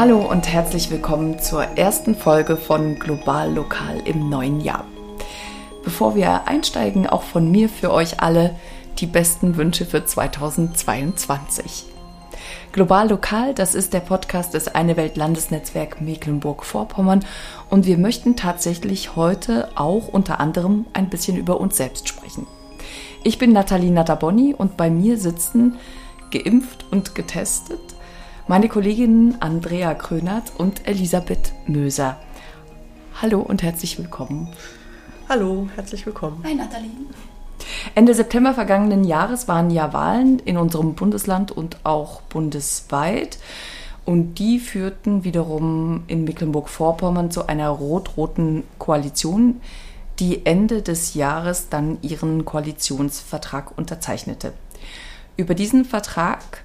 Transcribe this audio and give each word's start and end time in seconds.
Hallo 0.00 0.20
und 0.20 0.48
herzlich 0.48 0.90
willkommen 0.90 1.40
zur 1.40 1.62
ersten 1.76 2.14
Folge 2.14 2.56
von 2.56 2.98
Global 2.98 3.52
Lokal 3.52 4.00
im 4.06 4.30
neuen 4.30 4.62
Jahr. 4.62 4.86
Bevor 5.84 6.14
wir 6.14 6.48
einsteigen, 6.48 7.06
auch 7.06 7.22
von 7.22 7.50
mir 7.50 7.68
für 7.68 7.92
euch 7.92 8.22
alle 8.22 8.56
die 8.96 9.04
besten 9.04 9.58
Wünsche 9.58 9.84
für 9.84 10.02
2022. 10.02 11.84
Global 12.72 13.10
Lokal, 13.10 13.52
das 13.52 13.74
ist 13.74 13.92
der 13.92 14.00
Podcast 14.00 14.54
des 14.54 14.68
Eine 14.68 14.96
Welt 14.96 15.18
Landesnetzwerk 15.18 16.00
Mecklenburg-Vorpommern 16.00 17.22
und 17.68 17.84
wir 17.84 17.98
möchten 17.98 18.36
tatsächlich 18.36 19.16
heute 19.16 19.68
auch 19.74 20.08
unter 20.08 20.40
anderem 20.40 20.86
ein 20.94 21.10
bisschen 21.10 21.36
über 21.36 21.60
uns 21.60 21.76
selbst 21.76 22.08
sprechen. 22.08 22.46
Ich 23.22 23.36
bin 23.36 23.52
Nathalie 23.52 23.90
Nataboni 23.90 24.54
und 24.54 24.78
bei 24.78 24.88
mir 24.88 25.18
sitzen 25.18 25.76
geimpft 26.30 26.86
und 26.90 27.14
getestet 27.14 27.89
meine 28.46 28.68
Kolleginnen 28.68 29.36
Andrea 29.40 29.94
Krönert 29.94 30.52
und 30.56 30.86
Elisabeth 30.86 31.52
Möser. 31.66 32.18
Hallo 33.20 33.40
und 33.40 33.62
herzlich 33.62 33.98
willkommen. 33.98 34.48
Hallo, 35.28 35.68
herzlich 35.74 36.06
willkommen. 36.06 36.42
Hi 36.44 36.54
Nathalie. 36.54 36.90
Ende 37.94 38.14
September 38.14 38.54
vergangenen 38.54 39.04
Jahres 39.04 39.46
waren 39.46 39.70
ja 39.70 39.92
Wahlen 39.92 40.38
in 40.40 40.56
unserem 40.56 40.94
Bundesland 40.94 41.52
und 41.52 41.84
auch 41.84 42.22
bundesweit. 42.22 43.38
Und 44.04 44.36
die 44.36 44.58
führten 44.58 45.24
wiederum 45.24 46.04
in 46.06 46.24
Mecklenburg-Vorpommern 46.24 47.30
zu 47.30 47.46
einer 47.46 47.68
rot-roten 47.68 48.64
Koalition, 48.78 49.60
die 50.18 50.44
Ende 50.46 50.82
des 50.82 51.14
Jahres 51.14 51.68
dann 51.68 51.98
ihren 52.02 52.44
Koalitionsvertrag 52.44 53.76
unterzeichnete. 53.76 54.52
Über 55.36 55.54
diesen 55.54 55.84
Vertrag 55.84 56.64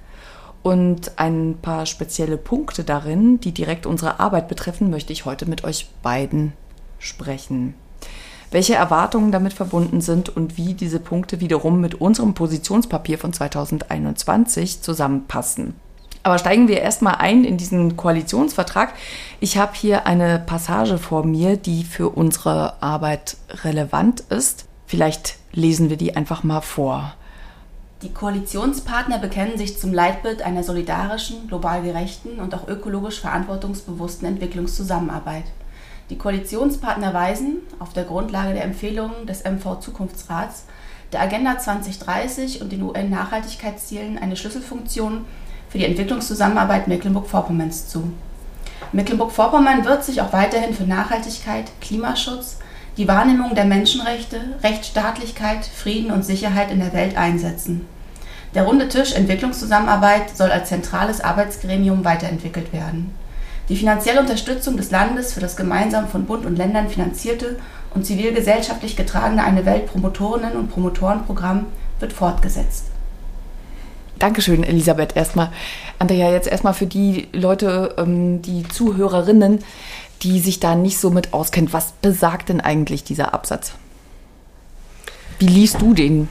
und 0.66 1.20
ein 1.20 1.60
paar 1.62 1.86
spezielle 1.86 2.38
Punkte 2.38 2.84
darin, 2.84 3.40
die 3.40 3.52
direkt 3.52 3.86
unsere 3.86 4.20
Arbeit 4.20 4.48
betreffen, 4.48 4.90
möchte 4.90 5.14
ich 5.14 5.24
heute 5.24 5.46
mit 5.46 5.64
euch 5.64 5.90
beiden 6.02 6.54
sprechen. 6.98 7.76
Welche 8.50 8.74
Erwartungen 8.74 9.32
damit 9.32 9.54
verbunden 9.54 10.02
sind 10.02 10.36
und 10.36 10.58
wie 10.58 10.74
diese 10.74 11.00
Punkte 11.00 11.40
wiederum 11.40 11.82
mit 11.82 12.02
unserem 12.02 12.34
Positionspapier 12.34 13.20
von 13.20 13.32
2021 13.32 14.82
zusammenpassen. 14.82 15.76
Aber 16.24 16.40
steigen 16.40 16.68
wir 16.68 16.82
erstmal 16.82 17.18
ein 17.18 17.44
in 17.44 17.58
diesen 17.58 17.96
Koalitionsvertrag. 17.96 18.96
Ich 19.40 19.60
habe 19.60 19.74
hier 19.76 20.08
eine 20.08 20.40
Passage 20.40 20.98
vor 20.98 21.24
mir, 21.28 21.58
die 21.58 21.84
für 21.84 22.10
unsere 22.10 22.82
Arbeit 22.82 23.38
relevant 23.64 24.22
ist. 24.32 24.66
Vielleicht 24.88 25.38
lesen 25.52 25.92
wir 25.92 25.98
die 25.98 26.16
einfach 26.16 26.44
mal 26.44 26.62
vor. 26.62 27.14
Die 28.02 28.12
Koalitionspartner 28.12 29.20
bekennen 29.20 29.58
sich 29.58 29.80
zum 29.80 29.94
Leitbild 29.94 30.42
einer 30.42 30.64
solidarischen, 30.64 31.48
global 31.48 31.82
gerechten 31.82 32.40
und 32.40 32.54
auch 32.54 32.68
ökologisch 32.68 33.22
verantwortungsbewussten 33.22 34.28
Entwicklungszusammenarbeit. 34.28 35.46
Die 36.10 36.18
Koalitionspartner 36.18 37.14
weisen, 37.14 37.60
auf 37.80 37.94
der 37.94 38.04
Grundlage 38.04 38.54
der 38.54 38.66
Empfehlungen 38.66 39.26
des 39.26 39.44
MV 39.44 39.80
Zukunftsrats, 39.80 40.66
der 41.14 41.22
Agenda 41.22 41.58
2030 41.58 42.62
und 42.62 42.72
den 42.72 42.84
UN-Nachhaltigkeitszielen 42.84 44.18
eine 44.18 44.36
Schlüsselfunktion 44.36 45.26
für 45.70 45.78
die 45.78 45.86
Entwicklungszusammenarbeit 45.86 46.88
Mecklenburg-Vorpommerns 46.88 47.88
zu. 47.88 48.12
Mecklenburg-Vorpommern 48.92 49.86
wird 49.86 50.04
sich 50.04 50.22
auch 50.22 50.34
weiterhin 50.34 50.74
für 50.74 50.84
Nachhaltigkeit, 50.84 51.72
Klimaschutz, 51.80 52.60
die 52.98 53.08
Wahrnehmung 53.08 53.56
der 53.56 53.66
Menschenrechte, 53.66 54.40
Rechtsstaatlichkeit, 54.64 55.66
Frieden 55.66 56.12
und 56.12 56.24
Sicherheit 56.24 56.72
in 56.72 56.80
der 56.80 56.94
Welt 56.94 57.18
einsetzen. 57.18 57.86
Der 58.54 58.64
runde 58.64 58.88
Tisch 58.88 59.14
Entwicklungszusammenarbeit 59.14 60.36
soll 60.36 60.50
als 60.50 60.70
zentrales 60.70 61.20
Arbeitsgremium 61.20 62.06
weiterentwickelt 62.06 62.72
werden. 62.72 63.14
Die 63.68 63.76
finanzielle 63.76 64.22
Unterstützung 64.22 64.78
des 64.78 64.92
Landes 64.92 65.34
für 65.34 65.42
das 65.42 65.58
gemeinsam 65.58 66.08
von 66.08 66.26
Bund 66.26 66.46
und 66.46 66.56
Ländern 66.56 66.88
finanzierte 66.88 67.58
und 67.94 68.06
zivilgesellschaftlich 68.06 68.96
getragene 68.96 69.44
Eine 69.44 69.66
Welt 69.66 69.88
Promotorinnen 69.88 70.54
und 70.54 70.70
Promotorenprogramm 70.72 71.66
wird 72.00 72.14
fortgesetzt. 72.14 72.86
Dankeschön, 74.20 74.64
Elisabeth, 74.64 75.16
erstmal. 75.18 75.52
Andrea, 76.00 76.32
jetzt 76.32 76.48
erstmal 76.48 76.74
für 76.74 76.86
die 76.86 77.28
Leute, 77.34 77.96
ähm, 77.98 78.42
die 78.42 78.66
Zuhörerinnen, 78.68 79.60
die 80.22 80.40
sich 80.40 80.60
da 80.60 80.76
nicht 80.76 81.00
so 81.00 81.10
mit 81.10 81.34
auskennt. 81.34 81.74
Was 81.74 81.94
besagt 82.02 82.50
denn 82.50 82.62
eigentlich 82.62 83.04
dieser 83.04 83.34
Absatz? 83.34 83.74
Wie 85.40 85.48
liest 85.48 85.82
du 85.82 85.94
den? 85.94 86.28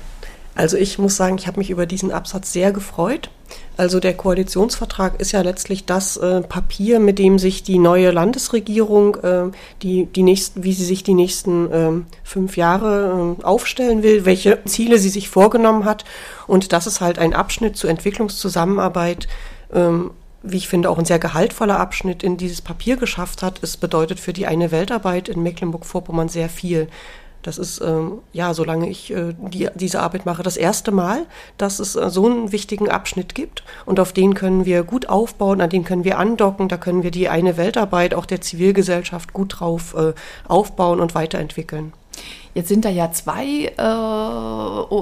Also 0.55 0.77
ich 0.77 0.99
muss 0.99 1.17
sagen, 1.17 1.37
ich 1.37 1.47
habe 1.47 1.59
mich 1.59 1.71
über 1.71 1.85
diesen 1.85 2.13
Absatz 2.13 2.53
sehr 2.53 2.73
gefreut. 2.73 3.31
Also 3.77 3.99
der 3.99 4.15
Koalitionsvertrag 4.15 5.21
ist 5.21 5.33
ja 5.33 5.43
letztlich 5.43 5.85
das 5.85 6.17
äh, 6.17 6.43
Papier, 6.43 7.01
mit 7.01 7.19
dem 7.19 7.41
sich 7.41 7.65
die 7.65 7.79
neue 7.79 8.13
Landesregierung, 8.13 9.17
äh, 9.17 9.51
die, 9.83 10.07
die 10.07 10.23
nächsten, 10.23 10.63
wie 10.63 10.73
sie 10.73 10.85
sich 10.85 11.03
die 11.03 11.15
nächsten 11.15 11.73
äh, 11.73 11.91
fünf 12.23 12.57
Jahre 12.57 13.37
äh, 13.41 13.45
aufstellen 13.45 14.05
will, 14.05 14.25
welche 14.25 14.65
Ziele 14.65 14.99
sie 14.99 15.09
sich 15.09 15.29
vorgenommen 15.29 15.85
hat. 15.85 16.05
Und 16.47 16.73
das 16.73 16.87
ist 16.87 17.01
halt 17.01 17.19
ein 17.19 17.35
Abschnitt 17.35 17.77
zur 17.77 17.91
Entwicklungszusammenarbeit 17.91 19.27
ähm, 19.73 20.13
wie 20.45 20.59
ich 20.59 20.69
finde, 20.69 20.91
auch 20.91 20.99
ein 20.99 21.07
sehr 21.07 21.19
gehaltvoller 21.19 21.81
Abschnitt 21.81 22.23
in 22.23 22.37
dieses 22.37 22.61
Papier 22.61 22.97
geschafft 22.97 23.43
hat. 23.43 23.63
Es 23.63 23.77
bedeutet 23.77 24.21
für 24.21 24.33
die 24.33 24.47
eine 24.47 24.71
Weltarbeit 24.71 25.29
in 25.29 25.43
Mecklenburg-Vorpommern 25.43 26.29
sehr 26.29 26.49
viel. 26.49 26.89
Das 27.45 27.59
ist, 27.59 27.81
ähm, 27.83 28.21
ja, 28.33 28.55
solange 28.55 28.89
ich 28.89 29.13
äh, 29.13 29.35
die, 29.39 29.69
diese 29.75 30.01
Arbeit 30.01 30.25
mache, 30.25 30.43
das 30.43 30.57
erste 30.57 30.91
Mal, 30.93 31.27
dass 31.59 31.79
es 31.79 31.95
äh, 31.95 32.09
so 32.09 32.27
einen 32.27 32.53
wichtigen 32.53 32.89
Abschnitt 32.89 33.35
gibt. 33.35 33.65
Und 33.85 34.01
auf 34.01 34.13
den 34.15 34.35
können 34.35 34.65
wir 34.65 34.83
gut 34.83 35.09
aufbauen, 35.09 35.61
an 35.61 35.69
den 35.69 35.85
können 35.85 36.05
wir 36.05 36.19
andocken, 36.19 36.69
da 36.69 36.79
können 36.79 37.03
wir 37.03 37.11
die 37.11 37.29
eine 37.29 37.59
Weltarbeit 37.59 38.15
auch 38.15 38.25
der 38.25 38.41
Zivilgesellschaft 38.41 39.35
gut 39.35 39.61
drauf 39.61 39.95
äh, 39.95 40.15
aufbauen 40.49 41.01
und 41.01 41.15
weiterentwickeln. 41.15 41.93
Jetzt 42.55 42.69
sind 42.69 42.85
da 42.85 42.89
ja 42.89 43.11
zwei 43.11 43.73
äh, 43.77 44.95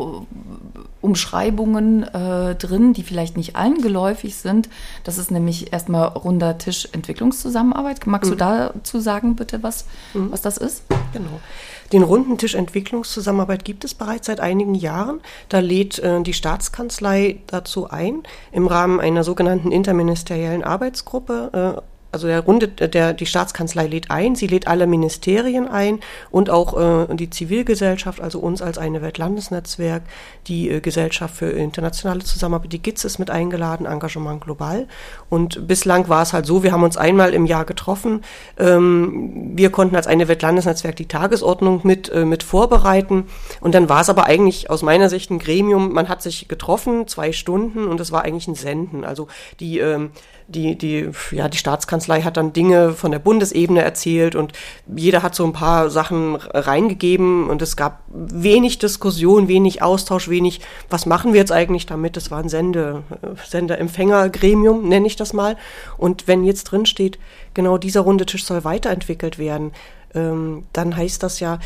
Umschreibungen 1.03 2.05
äh, 2.05 2.55
drin, 2.55 2.95
die 2.95 3.03
vielleicht 3.03 3.37
nicht 3.37 3.57
allen 3.57 3.83
geläufig 3.83 4.37
sind. 4.37 4.71
Das 5.05 5.19
ist 5.19 5.31
nämlich 5.31 5.73
erstmal 5.73 6.09
runder 6.09 6.57
Tisch 6.57 6.89
Entwicklungszusammenarbeit. 6.93 8.07
Magst 8.07 8.31
mhm. 8.31 8.39
du 8.39 8.45
dazu 8.45 9.01
sagen, 9.01 9.37
bitte, 9.37 9.63
was, 9.63 9.85
mhm. 10.15 10.33
was 10.33 10.41
das 10.41 10.57
ist? 10.57 10.85
Genau. 11.13 11.41
Den 11.93 12.03
runden 12.03 12.39
Tisch 12.39 12.55
Entwicklungszusammenarbeit 12.55 13.67
gibt 13.67 13.85
es 13.85 13.93
bereits 13.93 14.29
seit 14.29 14.41
einigen 14.41 14.75
Jahren. 14.75 15.21
Da 15.51 15.59
lädt 15.59 15.99
äh, 15.99 16.23
die 16.23 16.33
Staatskanzlei 16.33 17.41
dazu 17.49 17.91
ein, 17.91 18.23
im 18.51 18.67
Rahmen 18.67 18.99
einer 18.99 19.25
sogenannten 19.25 19.73
interministeriellen 19.73 20.65
Arbeitsgruppe 20.65 21.77
äh, 21.79 21.92
also 22.13 22.27
der 22.27 22.41
Runde, 22.41 22.69
der, 22.69 23.15
die 23.15 23.27
Staatskanzlei 23.27 23.87
lädt 23.87 24.11
ein, 24.11 24.37
sie 24.37 24.47
lädt 24.47 24.69
alle 24.69 24.87
Ministerien 24.87 25.67
ein 25.67 26.01
und 26.31 26.51
auch 26.51 27.09
äh, 27.09 27.15
die 27.15 27.31
Zivilgesellschaft, 27.31 28.21
also 28.21 28.39
uns 28.39 28.61
als 28.61 28.77
eine 28.77 29.01
Weltlandesnetzwerk, 29.01 30.03
die 30.47 30.69
äh, 30.69 30.81
Gesellschaft 30.81 31.35
für 31.35 31.51
internationale 31.51 32.21
Zusammenarbeit, 32.21 32.73
die 32.73 32.83
GITS 32.83 33.05
ist 33.05 33.19
mit 33.19 33.31
eingeladen, 33.31 33.87
Engagement 33.87 34.43
global. 34.43 34.87
Und 35.31 35.67
bislang 35.67 36.11
war 36.11 36.23
es 36.23 36.35
halt 36.35 36.45
so, 36.45 36.63
wir 36.63 36.73
haben 36.73 36.83
uns 36.83 36.99
einmal 36.99 37.33
im 37.33 37.47
Jahr 37.47 37.65
getroffen. 37.65 38.23
Ähm, 38.59 39.53
wir 39.55 39.71
konnten 39.71 39.97
als 39.97 40.07
eine 40.07 40.29
Weltlandesnetzwerk 40.29 40.97
die 40.97 41.09
Tagesordnung 41.09 41.81
mit, 41.85 42.11
äh, 42.11 42.27
mit 42.27 42.43
vorbereiten. 42.43 43.25
Und 43.63 43.75
dann 43.75 43.89
war 43.89 44.03
es 44.03 44.11
aber 44.11 44.27
eigentlich 44.27 44.69
aus 44.69 44.83
meiner 44.83 45.09
Sicht 45.09 45.31
ein 45.31 45.39
Gremium, 45.39 45.95
man 45.95 46.11
hat 46.11 46.23
sich 46.23 46.47
getroffen, 46.47 47.09
zwei 47.09 47.33
Stunden 47.33 47.87
und 47.87 48.01
es 48.01 48.13
war 48.13 48.23
eigentlich 48.23 48.49
ein 48.49 48.55
Senden. 48.55 49.05
Also 49.05 49.29
die 49.61 49.79
ähm, 49.79 50.11
die, 50.53 50.77
die, 50.77 51.11
ja, 51.33 51.49
die 51.49 51.59
Staatskanzlei 51.59 52.23
hat 52.23 52.37
dann 52.37 52.53
Dinge 52.53 52.93
von 52.93 53.11
der 53.11 53.19
Bundesebene 53.19 53.83
erzählt 53.83 54.37
und 54.37 54.53
jeder 54.95 55.23
hat 55.23 55.35
so 55.35 55.45
ein 55.45 55.53
paar 55.53 55.91
Sachen 55.91 56.37
reingegeben 56.37 57.49
und 57.49 57.63
es 57.63 57.77
gab 57.77 58.03
wenig 58.09 58.79
Diskussion, 58.79 59.49
wenig 59.49 59.83
Austausch, 59.83 60.29
wenig, 60.29 60.61
was 60.91 61.07
machen 61.07 61.33
wir 61.33 61.41
jetzt 61.41 61.53
eigentlich 61.53 61.87
damit? 61.87 62.17
Das 62.17 62.31
war 62.31 62.39
ein 62.39 62.49
Sende, 62.49 63.03
Sender-Empfänger-Gremium, 63.45 64.89
nenne 64.89 65.07
ich 65.07 65.17
das 65.17 65.33
mal. 65.33 65.57
Und 65.97 66.29
wenn 66.29 66.45
jetzt 66.45 66.65
drin 66.65 66.87
steht, 66.87 67.19
genau 67.55 67.79
dieser 67.79 68.03
runde 68.03 68.27
Tisch 68.27 68.45
soll 68.45 68.65
weiterentwickelt 68.65 69.39
werden, 69.39 69.73
ähm, 70.15 70.65
dann 70.73 70.97
heißt 70.97 71.23
das 71.23 71.41
ja, 71.41 71.59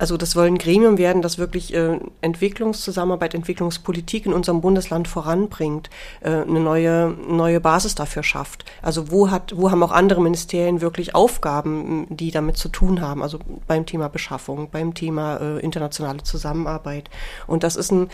also 0.00 0.16
das 0.16 0.30
soll 0.30 0.46
ein 0.46 0.56
Gremium 0.56 0.96
werden, 0.96 1.20
das 1.20 1.36
wirklich 1.36 1.74
äh, 1.74 2.00
Entwicklungszusammenarbeit, 2.22 3.34
Entwicklungspolitik 3.34 4.24
in 4.24 4.32
unserem 4.32 4.62
Bundesland 4.62 5.08
voranbringt, 5.08 5.90
äh, 6.22 6.30
eine 6.30 6.58
neue, 6.58 7.14
neue 7.28 7.60
Basis 7.60 7.96
dafür 7.96 8.22
schafft. 8.22 8.64
Also 8.80 9.10
wo 9.10 9.30
hat, 9.30 9.52
wo 9.54 9.70
haben 9.70 9.82
auch 9.82 9.92
andere 9.92 10.22
Ministerien 10.22 10.80
wirklich 10.80 11.14
Aufgaben, 11.14 12.06
die 12.08 12.30
damit 12.30 12.56
zu 12.56 12.70
tun 12.70 13.02
haben? 13.02 13.22
Also 13.22 13.40
beim 13.66 13.84
Thema 13.84 14.08
Beschaffung, 14.08 14.70
beim 14.72 14.94
Thema 14.94 15.36
äh, 15.36 15.60
internationale 15.60 16.22
Zusammenarbeit. 16.22 17.10
Und 17.46 17.62
das 17.62 17.76
ist 17.76 17.92
ein, 17.92 18.08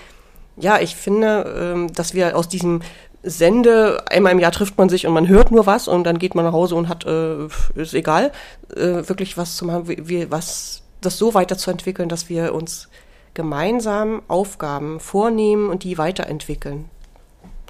ja, 0.56 0.80
ich 0.80 0.96
finde, 0.96 1.86
äh, 1.88 1.92
dass 1.92 2.14
wir 2.14 2.36
aus 2.36 2.48
diesem 2.48 2.80
Sende, 3.28 4.05
einmal 4.08 4.32
im 4.32 4.38
Jahr 4.38 4.52
trifft 4.52 4.78
man 4.78 4.88
sich 4.88 5.06
und 5.06 5.12
man 5.12 5.26
hört 5.26 5.50
nur 5.50 5.67
was 5.67 5.88
und 5.88 6.05
dann 6.05 6.19
geht 6.19 6.37
man 6.37 6.44
nach 6.44 6.52
Hause 6.52 6.76
und 6.76 6.88
hat, 6.88 7.05
äh, 7.06 7.46
ist 7.75 7.93
egal, 7.93 8.31
äh, 8.75 9.08
wirklich 9.08 9.37
was 9.37 9.56
zu 9.56 9.64
machen, 9.64 9.88
wie, 9.88 10.08
wie, 10.08 10.31
was 10.31 10.82
das 11.00 11.19
so 11.19 11.34
weiterzuentwickeln, 11.34 12.08
dass 12.08 12.28
wir 12.28 12.55
uns 12.55 12.88
gemeinsam 13.34 14.23
Aufgaben 14.28 15.00
vornehmen 15.00 15.69
und 15.70 15.82
die 15.82 15.99
weiterentwickeln. 15.99 16.88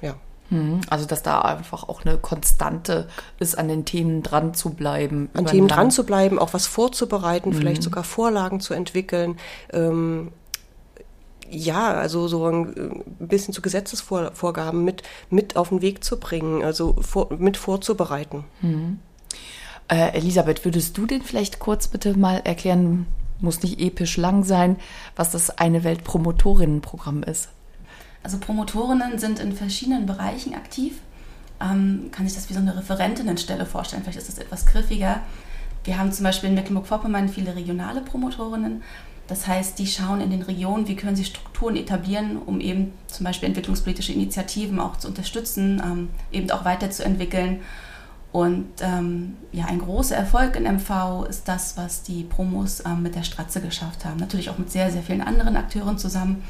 Ja. 0.01 0.15
Mhm. 0.49 0.81
Also, 0.89 1.05
dass 1.05 1.23
da 1.23 1.41
einfach 1.41 1.89
auch 1.89 2.05
eine 2.05 2.17
Konstante 2.17 3.07
ist, 3.39 3.57
an 3.57 3.67
den 3.67 3.83
Themen 3.83 4.23
dran 4.23 4.53
zu 4.53 4.69
bleiben. 4.69 5.29
An 5.33 5.45
Themen 5.45 5.67
dran 5.67 5.91
zu 5.91 6.05
bleiben, 6.05 6.39
auch 6.39 6.53
was 6.53 6.67
vorzubereiten, 6.67 7.49
mhm. 7.49 7.53
vielleicht 7.55 7.83
sogar 7.83 8.03
Vorlagen 8.03 8.59
zu 8.59 8.73
entwickeln. 8.73 9.37
Ähm, 9.73 10.31
ja, 11.49 11.93
also 11.93 12.27
so 12.27 12.45
ein 12.47 12.75
äh, 12.75 13.25
bisschen 13.25 13.53
zu 13.53 13.61
Gesetzesvorgaben 13.61 14.83
mit, 14.83 15.03
mit 15.29 15.55
auf 15.55 15.69
den 15.69 15.81
Weg 15.81 16.03
zu 16.03 16.19
bringen, 16.19 16.63
also 16.63 16.95
vor, 17.01 17.33
mit 17.37 17.57
vorzubereiten. 17.57 18.43
Mhm. 18.61 18.99
Äh, 19.87 20.17
Elisabeth, 20.17 20.65
würdest 20.65 20.97
du 20.97 21.05
den 21.05 21.21
vielleicht 21.21 21.59
kurz 21.59 21.87
bitte 21.87 22.17
mal 22.17 22.41
erklären, 22.43 23.07
muss 23.39 23.61
nicht 23.61 23.79
episch 23.79 24.17
lang 24.17 24.43
sein, 24.43 24.77
was 25.15 25.31
das 25.31 25.49
eine 25.49 25.83
Welt 25.83 26.03
Promotorinnenprogramm 26.03 27.23
ist? 27.23 27.49
Also 28.23 28.37
Promotorinnen 28.39 29.19
sind 29.19 29.39
in 29.39 29.53
verschiedenen 29.53 30.05
Bereichen 30.05 30.53
aktiv. 30.53 30.99
Ähm, 31.61 32.09
kann 32.11 32.27
sich 32.27 32.35
das 32.35 32.49
wie 32.49 32.53
so 32.53 32.59
eine 32.59 32.75
Referentinnenstelle 32.75 33.65
vorstellen, 33.65 34.03
vielleicht 34.03 34.19
ist 34.19 34.27
das 34.27 34.37
etwas 34.37 34.65
griffiger. 34.65 35.21
Wir 35.85 35.97
haben 35.97 36.11
zum 36.11 36.25
Beispiel 36.25 36.49
in 36.49 36.55
Mecklenburg-Vorpommern 36.55 37.29
viele 37.29 37.55
regionale 37.55 38.01
Promotorinnen. 38.01 38.83
Das 39.27 39.45
heißt, 39.45 39.77
die 39.77 39.87
schauen 39.87 40.21
in 40.21 40.29
den 40.29 40.41
Regionen, 40.41 40.87
wie 40.87 40.95
können 40.95 41.15
sie 41.15 41.25
Strukturen 41.25 41.75
etablieren, 41.75 42.37
um 42.37 42.61
eben 42.61 42.93
zum 43.07 43.25
Beispiel 43.25 43.49
entwicklungspolitische 43.49 44.13
Initiativen 44.13 44.79
auch 44.79 44.97
zu 44.97 45.09
unterstützen, 45.09 45.81
ähm, 45.83 46.09
eben 46.31 46.49
auch 46.51 46.63
weiterzuentwickeln. 46.63 47.61
Und 48.31 48.67
ähm, 48.81 49.35
ja, 49.51 49.65
ein 49.65 49.79
großer 49.79 50.15
Erfolg 50.15 50.55
in 50.55 50.63
MV 50.63 51.25
ist 51.29 51.47
das, 51.47 51.75
was 51.75 52.03
die 52.03 52.23
Promos 52.23 52.83
ähm, 52.85 53.01
mit 53.03 53.15
der 53.15 53.23
Stratze 53.23 53.61
geschafft 53.61 54.05
haben. 54.05 54.17
Natürlich 54.17 54.49
auch 54.49 54.57
mit 54.57 54.71
sehr, 54.71 54.91
sehr 54.91 55.01
vielen 55.01 55.21
anderen 55.21 55.57
Akteuren 55.57 55.97
zusammen. 55.97 56.43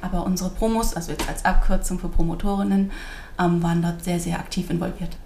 Aber 0.00 0.24
unsere 0.24 0.50
Promos, 0.50 0.94
also 0.94 1.12
jetzt 1.12 1.28
als 1.28 1.44
Abkürzung 1.44 1.98
für 1.98 2.08
Promotorinnen, 2.08 2.90
ähm, 3.38 3.62
waren 3.62 3.82
dort 3.82 4.04
sehr, 4.04 4.20
sehr 4.20 4.38
aktiv 4.38 4.70
involviert. 4.70 5.16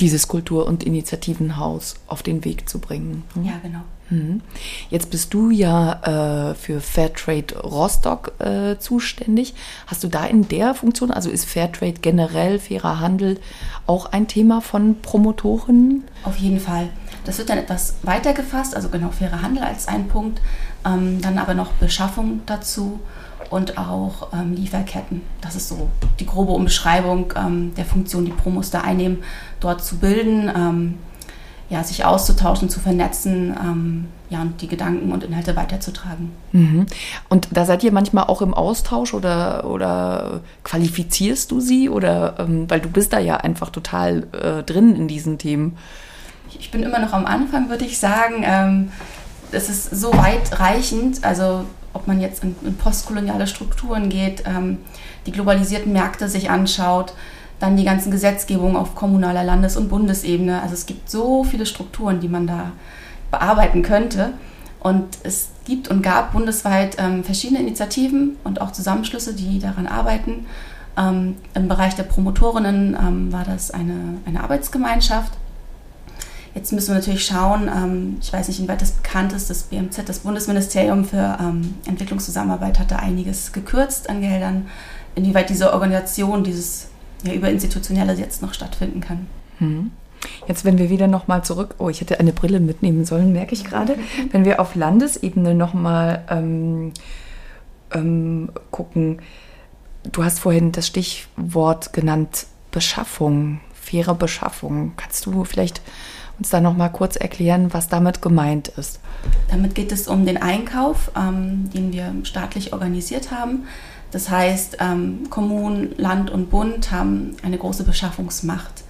Dieses 0.00 0.28
Kultur- 0.28 0.66
und 0.66 0.82
Initiativenhaus 0.82 1.94
auf 2.06 2.22
den 2.22 2.44
Weg 2.44 2.68
zu 2.68 2.78
bringen. 2.78 3.24
Hm? 3.34 3.44
Ja, 3.44 3.52
genau. 3.62 3.80
Mhm. 4.10 4.42
Jetzt 4.90 5.10
bist 5.10 5.32
du 5.32 5.50
ja 5.50 6.50
äh, 6.50 6.54
für 6.54 6.80
Fairtrade 6.80 7.58
Rostock 7.60 8.32
äh, 8.38 8.78
zuständig. 8.78 9.54
Hast 9.86 10.04
du 10.04 10.08
da 10.08 10.26
in 10.26 10.46
der 10.48 10.74
Funktion, 10.74 11.10
also 11.10 11.30
ist 11.30 11.46
Fairtrade 11.46 12.00
generell, 12.02 12.58
fairer 12.58 13.00
Handel, 13.00 13.40
auch 13.86 14.06
ein 14.06 14.28
Thema 14.28 14.60
von 14.60 15.00
Promotoren? 15.00 16.04
Auf 16.24 16.36
jeden 16.36 16.60
Fall. 16.60 16.90
Das 17.24 17.38
wird 17.38 17.48
dann 17.48 17.58
etwas 17.58 17.96
weiter 18.02 18.34
gefasst, 18.34 18.76
also 18.76 18.90
genau 18.90 19.10
fairer 19.10 19.40
Handel 19.40 19.62
als 19.62 19.88
ein 19.88 20.08
Punkt, 20.08 20.42
ähm, 20.84 21.22
dann 21.22 21.38
aber 21.38 21.54
noch 21.54 21.72
Beschaffung 21.72 22.42
dazu 22.44 23.00
und 23.54 23.78
auch 23.78 24.32
ähm, 24.32 24.52
Lieferketten. 24.52 25.22
Das 25.40 25.54
ist 25.54 25.68
so 25.68 25.88
die 26.18 26.26
grobe 26.26 26.50
Umschreibung 26.50 27.32
ähm, 27.36 27.72
der 27.76 27.84
Funktion, 27.84 28.24
die 28.24 28.32
Promos 28.32 28.70
da 28.70 28.80
einnehmen, 28.80 29.22
dort 29.60 29.84
zu 29.84 29.98
bilden, 29.98 30.50
ähm, 30.52 30.94
ja, 31.70 31.84
sich 31.84 32.04
auszutauschen, 32.04 32.68
zu 32.68 32.80
vernetzen 32.80 33.56
ähm, 33.56 34.06
ja, 34.28 34.42
und 34.42 34.60
die 34.60 34.66
Gedanken 34.66 35.12
und 35.12 35.22
Inhalte 35.22 35.54
weiterzutragen. 35.54 36.32
Mhm. 36.50 36.86
Und 37.28 37.46
da 37.52 37.64
seid 37.64 37.84
ihr 37.84 37.92
manchmal 37.92 38.24
auch 38.24 38.42
im 38.42 38.54
Austausch 38.54 39.14
oder, 39.14 39.70
oder 39.70 40.40
qualifizierst 40.64 41.52
du 41.52 41.60
sie? 41.60 41.88
Oder 41.88 42.34
ähm, 42.40 42.68
weil 42.68 42.80
du 42.80 42.88
bist 42.88 43.12
da 43.12 43.20
ja 43.20 43.36
einfach 43.36 43.70
total 43.70 44.26
äh, 44.32 44.64
drin 44.64 44.96
in 44.96 45.06
diesen 45.06 45.38
Themen. 45.38 45.78
Ich 46.58 46.72
bin 46.72 46.82
immer 46.82 46.98
noch 46.98 47.12
am 47.12 47.24
Anfang, 47.24 47.68
würde 47.68 47.84
ich 47.84 48.00
sagen. 48.00 48.42
Ähm, 48.44 48.92
es 49.52 49.68
ist 49.68 49.90
so 49.92 50.12
weitreichend, 50.12 51.22
also 51.22 51.64
ob 51.94 52.06
man 52.06 52.20
jetzt 52.20 52.44
in, 52.44 52.54
in 52.62 52.76
postkoloniale 52.76 53.46
Strukturen 53.46 54.10
geht, 54.10 54.44
ähm, 54.46 54.78
die 55.26 55.32
globalisierten 55.32 55.92
Märkte 55.92 56.28
sich 56.28 56.50
anschaut, 56.50 57.14
dann 57.60 57.76
die 57.76 57.84
ganzen 57.84 58.10
Gesetzgebungen 58.10 58.76
auf 58.76 58.94
kommunaler 58.94 59.44
Landes- 59.44 59.76
und 59.76 59.88
Bundesebene. 59.88 60.60
Also 60.60 60.74
es 60.74 60.86
gibt 60.86 61.08
so 61.08 61.44
viele 61.44 61.66
Strukturen, 61.66 62.20
die 62.20 62.28
man 62.28 62.46
da 62.46 62.72
bearbeiten 63.30 63.82
könnte. 63.82 64.34
Und 64.80 65.18
es 65.22 65.48
gibt 65.64 65.88
und 65.88 66.02
gab 66.02 66.32
bundesweit 66.32 66.96
ähm, 66.98 67.24
verschiedene 67.24 67.60
Initiativen 67.60 68.36
und 68.44 68.60
auch 68.60 68.72
Zusammenschlüsse, 68.72 69.34
die 69.34 69.58
daran 69.58 69.86
arbeiten. 69.86 70.46
Ähm, 70.96 71.36
Im 71.54 71.68
Bereich 71.68 71.94
der 71.94 72.02
Promotorinnen 72.02 72.94
ähm, 73.00 73.32
war 73.32 73.44
das 73.44 73.70
eine, 73.70 74.18
eine 74.26 74.42
Arbeitsgemeinschaft, 74.42 75.32
Jetzt 76.54 76.72
müssen 76.72 76.88
wir 76.88 76.94
natürlich 76.94 77.26
schauen, 77.26 77.68
ähm, 77.68 78.16
ich 78.20 78.32
weiß 78.32 78.46
nicht, 78.46 78.60
inwieweit 78.60 78.80
das 78.80 78.92
bekannt 78.92 79.32
ist, 79.32 79.50
das 79.50 79.64
BMZ, 79.64 80.08
das 80.08 80.20
Bundesministerium 80.20 81.04
für 81.04 81.36
ähm, 81.40 81.74
Entwicklungszusammenarbeit, 81.86 82.78
hat 82.78 82.92
da 82.92 82.96
einiges 82.96 83.52
gekürzt 83.52 84.08
an 84.08 84.20
Geldern, 84.20 84.66
inwieweit 85.16 85.50
diese 85.50 85.72
Organisation, 85.72 86.44
dieses 86.44 86.88
ja, 87.24 87.32
überinstitutionelle 87.32 88.14
jetzt 88.14 88.40
noch 88.40 88.54
stattfinden 88.54 89.00
kann. 89.00 89.26
Hm. 89.58 89.90
Jetzt, 90.46 90.64
wenn 90.64 90.78
wir 90.78 90.90
wieder 90.90 91.06
nochmal 91.06 91.44
zurück, 91.44 91.74
oh, 91.78 91.88
ich 91.88 92.00
hätte 92.00 92.20
eine 92.20 92.32
Brille 92.32 92.60
mitnehmen 92.60 93.04
sollen, 93.04 93.32
merke 93.32 93.54
ich 93.54 93.64
gerade, 93.64 93.96
wenn 94.30 94.44
wir 94.44 94.60
auf 94.60 94.74
Landesebene 94.74 95.54
nochmal 95.54 96.24
ähm, 96.30 96.92
ähm, 97.92 98.50
gucken, 98.70 99.20
du 100.10 100.24
hast 100.24 100.38
vorhin 100.38 100.72
das 100.72 100.86
Stichwort 100.86 101.92
genannt, 101.92 102.46
Beschaffung, 102.70 103.60
faire 103.72 104.14
Beschaffung. 104.14 104.92
Kannst 104.96 105.26
du 105.26 105.44
vielleicht 105.44 105.82
uns 106.38 106.50
da 106.50 106.60
noch 106.60 106.76
mal 106.76 106.88
kurz 106.88 107.16
erklären, 107.16 107.72
was 107.72 107.88
damit 107.88 108.22
gemeint 108.22 108.68
ist. 108.68 109.00
Damit 109.50 109.74
geht 109.74 109.92
es 109.92 110.08
um 110.08 110.26
den 110.26 110.40
Einkauf, 110.40 111.10
ähm, 111.16 111.70
den 111.72 111.92
wir 111.92 112.12
staatlich 112.24 112.72
organisiert 112.72 113.30
haben. 113.30 113.64
Das 114.10 114.30
heißt, 114.30 114.78
ähm, 114.80 115.28
Kommunen, 115.30 115.94
Land 115.96 116.30
und 116.30 116.50
Bund 116.50 116.90
haben 116.90 117.36
eine 117.42 117.58
große 117.58 117.84
Beschaffungsmacht. 117.84 118.84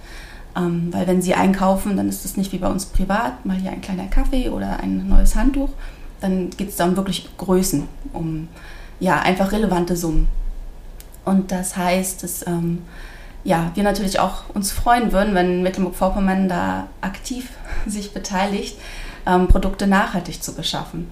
Ähm, 0.55 0.89
weil 0.91 1.07
wenn 1.07 1.21
sie 1.21 1.33
einkaufen, 1.33 1.97
dann 1.97 2.07
ist 2.07 2.25
es 2.25 2.37
nicht 2.37 2.51
wie 2.51 2.59
bei 2.59 2.67
uns 2.67 2.85
privat, 2.85 3.45
mal 3.45 3.57
hier 3.57 3.71
ein 3.71 3.81
kleiner 3.81 4.05
Kaffee 4.07 4.49
oder 4.49 4.79
ein 4.79 5.07
neues 5.09 5.35
Handtuch. 5.35 5.69
Dann 6.21 6.49
geht 6.51 6.69
es 6.69 6.77
da 6.77 6.85
um 6.85 6.95
wirklich 6.95 7.29
Größen, 7.37 7.83
um 8.13 8.47
ja, 8.99 9.19
einfach 9.19 9.51
relevante 9.51 9.97
Summen. 9.97 10.27
Und 11.25 11.51
das 11.51 11.75
heißt, 11.75 12.23
dass 12.23 12.47
ähm, 12.47 12.83
ja, 13.45 13.71
wir 13.75 13.83
natürlich 13.83 14.19
auch 14.19 14.49
uns 14.53 14.71
freuen 14.71 15.11
würden, 15.11 15.35
wenn 15.35 15.63
Mecklenburg-Vorpommern 15.63 16.49
da 16.49 16.87
aktiv 16.99 17.49
sich 17.85 18.11
beteiligt, 18.11 18.77
ähm, 19.25 19.47
Produkte 19.47 19.87
nachhaltig 19.87 20.43
zu 20.43 20.53
beschaffen. 20.53 21.07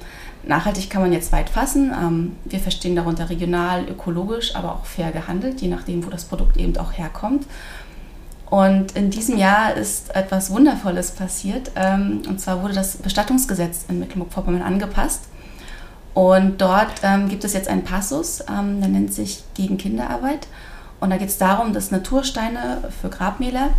Nachhaltig 0.46 0.90
kann 0.90 1.02
man 1.02 1.14
jetzt 1.14 1.32
weit 1.32 1.50
fassen. 1.50 1.94
Ähm, 1.94 2.36
wir 2.44 2.60
verstehen 2.60 2.96
darunter 2.96 3.30
regional, 3.30 3.88
ökologisch, 3.88 4.56
aber 4.56 4.74
auch 4.74 4.86
fair 4.86 5.12
gehandelt, 5.12 5.62
je 5.62 5.70
nachdem, 5.70 6.06
wo 6.06 6.10
das 6.10 6.26
Produkt 6.26 6.58
eben 6.58 6.76
auch 6.78 6.92
herkommt. 6.92 7.46
Und 8.50 8.96
in 8.96 9.10
diesem 9.10 9.38
Jahr 9.38 9.74
ist 9.76 10.16
etwas 10.16 10.52
Wundervolles 10.52 11.12
passiert. 11.12 11.72
Ähm, 11.76 12.24
und 12.28 12.42
zwar 12.42 12.62
wurde 12.62 12.74
das 12.74 12.98
Bestattungsgesetz 12.98 13.86
in 13.88 14.00
Mecklenburg-Vorpommern 14.00 14.64
angepasst. 14.64 15.22
Und 16.14 16.62
dort 16.62 16.94
ähm, 17.04 17.30
gibt 17.30 17.44
es 17.44 17.54
jetzt 17.54 17.68
einen 17.68 17.84
Passus, 17.84 18.44
ähm, 18.50 18.80
der 18.82 18.90
nennt 18.90 19.14
sich 19.14 19.44
gegen 19.54 19.78
Kinderarbeit. 19.78 20.48
Und 21.04 21.10
da 21.10 21.18
geht 21.18 21.28
es 21.28 21.38
darum, 21.38 21.74
dass 21.74 21.92
Natursteine 21.92 22.78
für 23.02 23.10
Grabmäler 23.10 23.72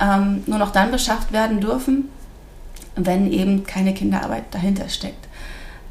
ähm, 0.00 0.42
nur 0.46 0.56
noch 0.56 0.70
dann 0.72 0.90
beschafft 0.90 1.30
werden 1.30 1.60
dürfen, 1.60 2.08
wenn 2.96 3.30
eben 3.30 3.64
keine 3.64 3.92
Kinderarbeit 3.92 4.44
dahinter 4.52 4.88
steckt. 4.88 5.28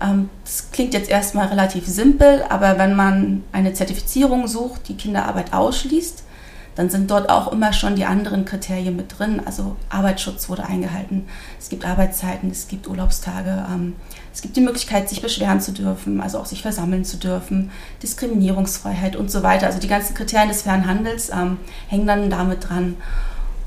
Ähm, 0.02 0.32
das 0.44 0.72
klingt 0.72 0.96
jetzt 0.96 1.12
erstmal 1.12 1.50
relativ 1.50 1.86
simpel, 1.86 2.44
aber 2.50 2.80
wenn 2.80 2.96
man 2.96 3.44
eine 3.52 3.74
Zertifizierung 3.74 4.48
sucht, 4.48 4.88
die 4.88 4.98
Kinderarbeit 4.98 5.54
ausschließt, 5.54 6.24
dann 6.74 6.90
sind 6.90 7.12
dort 7.12 7.30
auch 7.30 7.52
immer 7.52 7.74
schon 7.74 7.96
die 7.96 8.06
anderen 8.06 8.46
Kriterien 8.46 8.96
mit 8.96 9.20
drin. 9.20 9.40
Also 9.46 9.76
Arbeitsschutz 9.90 10.50
wurde 10.50 10.66
eingehalten, 10.66 11.28
es 11.60 11.70
gibt 11.70 11.86
Arbeitszeiten, 11.86 12.50
es 12.50 12.68
gibt 12.68 12.88
Urlaubstage, 12.88 13.68
ähm, 13.72 13.96
es 14.34 14.42
gibt 14.42 14.56
die 14.56 14.62
Möglichkeit, 14.62 15.10
sich 15.10 15.22
beschweren 15.22 15.60
zu 15.60 15.74
dürfen, 15.74 16.22
also 16.22 16.40
auch 16.40 16.46
sich 16.46 16.62
versammeln 16.62 17.04
zu 17.04 17.18
dürfen, 17.18 17.72
Diskriminierungsfreiheit 18.02 19.16
und 19.16 19.30
so 19.30 19.44
weiter. 19.44 19.68
Also 19.68 19.80
die 19.80 19.88
ganzen 19.88 20.14
Kriterien 20.14 20.50
des 20.50 20.62
fairen 20.62 20.88
Handels 20.88 21.30
ähm, 21.30 21.58
hängen 21.88 22.08
dann 22.08 22.30
damit 22.30 22.70
dran. 22.70 22.96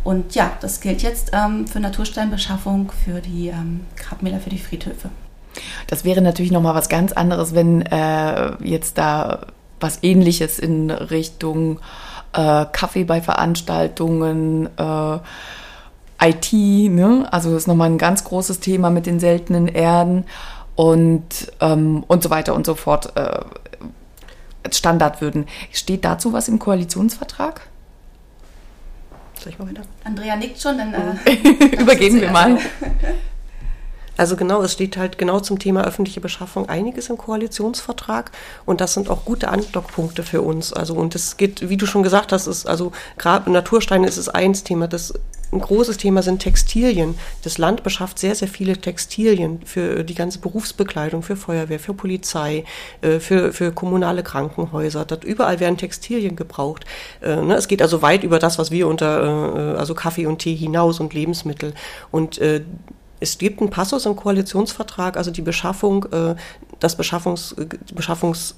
Und 0.04 0.34
ja, 0.34 0.52
das 0.60 0.80
gilt 0.80 1.02
jetzt 1.02 1.32
ähm, 1.32 1.66
für 1.66 1.80
Natursteinbeschaffung, 1.80 2.92
für 3.04 3.20
die 3.20 3.48
ähm, 3.48 3.80
Grabmäler, 3.96 4.38
für 4.38 4.50
die 4.50 4.58
Friedhöfe. 4.58 5.10
Das 5.86 6.04
wäre 6.04 6.20
natürlich 6.20 6.52
nochmal 6.52 6.74
was 6.74 6.88
ganz 6.88 7.12
anderes, 7.12 7.54
wenn 7.54 7.82
äh, 7.82 8.52
jetzt 8.62 8.98
da 8.98 9.46
was 9.80 10.02
Ähnliches 10.02 10.58
in 10.58 10.90
Richtung 10.90 11.78
äh, 12.32 12.66
Kaffee 12.72 13.04
bei 13.04 13.20
Veranstaltungen, 13.20 14.68
äh, 14.76 15.18
IT, 16.20 16.52
ne? 16.52 17.26
also 17.30 17.50
das 17.50 17.62
ist 17.62 17.66
nochmal 17.66 17.90
ein 17.90 17.98
ganz 17.98 18.24
großes 18.24 18.60
Thema 18.60 18.90
mit 18.90 19.06
den 19.06 19.20
seltenen 19.20 19.68
Erden 19.68 20.24
und, 20.76 21.52
ähm, 21.60 22.04
und 22.06 22.22
so 22.22 22.30
weiter 22.30 22.54
und 22.54 22.66
so 22.66 22.74
fort 22.74 23.16
äh, 23.16 23.40
Standard 24.70 25.20
würden. 25.20 25.46
Steht 25.72 26.04
dazu 26.04 26.32
was 26.32 26.48
im 26.48 26.58
Koalitionsvertrag? 26.58 27.62
Soll 29.40 29.52
ich 29.52 29.58
mal 29.58 29.68
weiter? 29.68 29.82
Andrea 30.04 30.36
nickt 30.36 30.60
schon, 30.60 30.78
dann 30.78 30.94
äh, 30.94 31.76
übergeben 31.80 32.20
wir 32.20 32.30
mal. 32.30 32.58
Also 34.16 34.36
genau, 34.36 34.62
es 34.62 34.72
steht 34.72 34.96
halt 34.96 35.18
genau 35.18 35.40
zum 35.40 35.58
Thema 35.58 35.84
öffentliche 35.84 36.20
Beschaffung 36.20 36.68
einiges 36.68 37.10
im 37.10 37.18
Koalitionsvertrag 37.18 38.30
und 38.64 38.80
das 38.80 38.94
sind 38.94 39.10
auch 39.10 39.24
gute 39.24 39.48
Andockpunkte 39.48 40.22
für 40.22 40.42
uns. 40.42 40.72
Also 40.72 40.94
und 40.94 41.16
es 41.16 41.36
geht, 41.36 41.68
wie 41.68 41.76
du 41.76 41.86
schon 41.86 42.04
gesagt 42.04 42.30
hast, 42.30 42.46
ist 42.46 42.66
also 42.66 42.92
gerade 43.18 43.50
Natursteine 43.50 44.06
ist 44.06 44.16
es 44.16 44.28
eins 44.28 44.62
Thema, 44.62 44.86
das 44.86 45.14
ein 45.54 45.60
großes 45.60 45.96
Thema 45.96 46.22
sind 46.22 46.40
Textilien. 46.40 47.14
Das 47.42 47.58
Land 47.58 47.82
beschafft 47.82 48.18
sehr, 48.18 48.34
sehr 48.34 48.48
viele 48.48 48.76
Textilien 48.76 49.60
für 49.64 50.04
die 50.04 50.14
ganze 50.14 50.40
Berufsbekleidung, 50.40 51.22
für 51.22 51.36
Feuerwehr, 51.36 51.80
für 51.80 51.94
Polizei, 51.94 52.64
äh, 53.00 53.20
für, 53.20 53.52
für 53.52 53.72
kommunale 53.72 54.22
Krankenhäuser. 54.22 55.04
Dort 55.04 55.24
überall 55.24 55.60
werden 55.60 55.78
Textilien 55.78 56.36
gebraucht. 56.36 56.84
Äh, 57.22 57.36
ne, 57.36 57.54
es 57.54 57.68
geht 57.68 57.80
also 57.80 58.02
weit 58.02 58.24
über 58.24 58.38
das, 58.38 58.58
was 58.58 58.70
wir 58.70 58.88
unter, 58.88 59.74
äh, 59.74 59.78
also 59.78 59.94
Kaffee 59.94 60.26
und 60.26 60.38
Tee 60.38 60.56
hinaus 60.56 61.00
und 61.00 61.14
Lebensmittel. 61.14 61.74
Und 62.10 62.40
es 63.20 63.38
gibt 63.38 63.60
einen 63.60 63.70
Passus 63.70 64.06
im 64.06 64.16
Koalitionsvertrag, 64.16 65.16
also 65.16 65.30
die 65.30 65.42
Beschaffung, 65.42 66.06
das 66.80 66.96
Beschaffungs, 66.96 67.54
Beschaffungs 67.94 68.56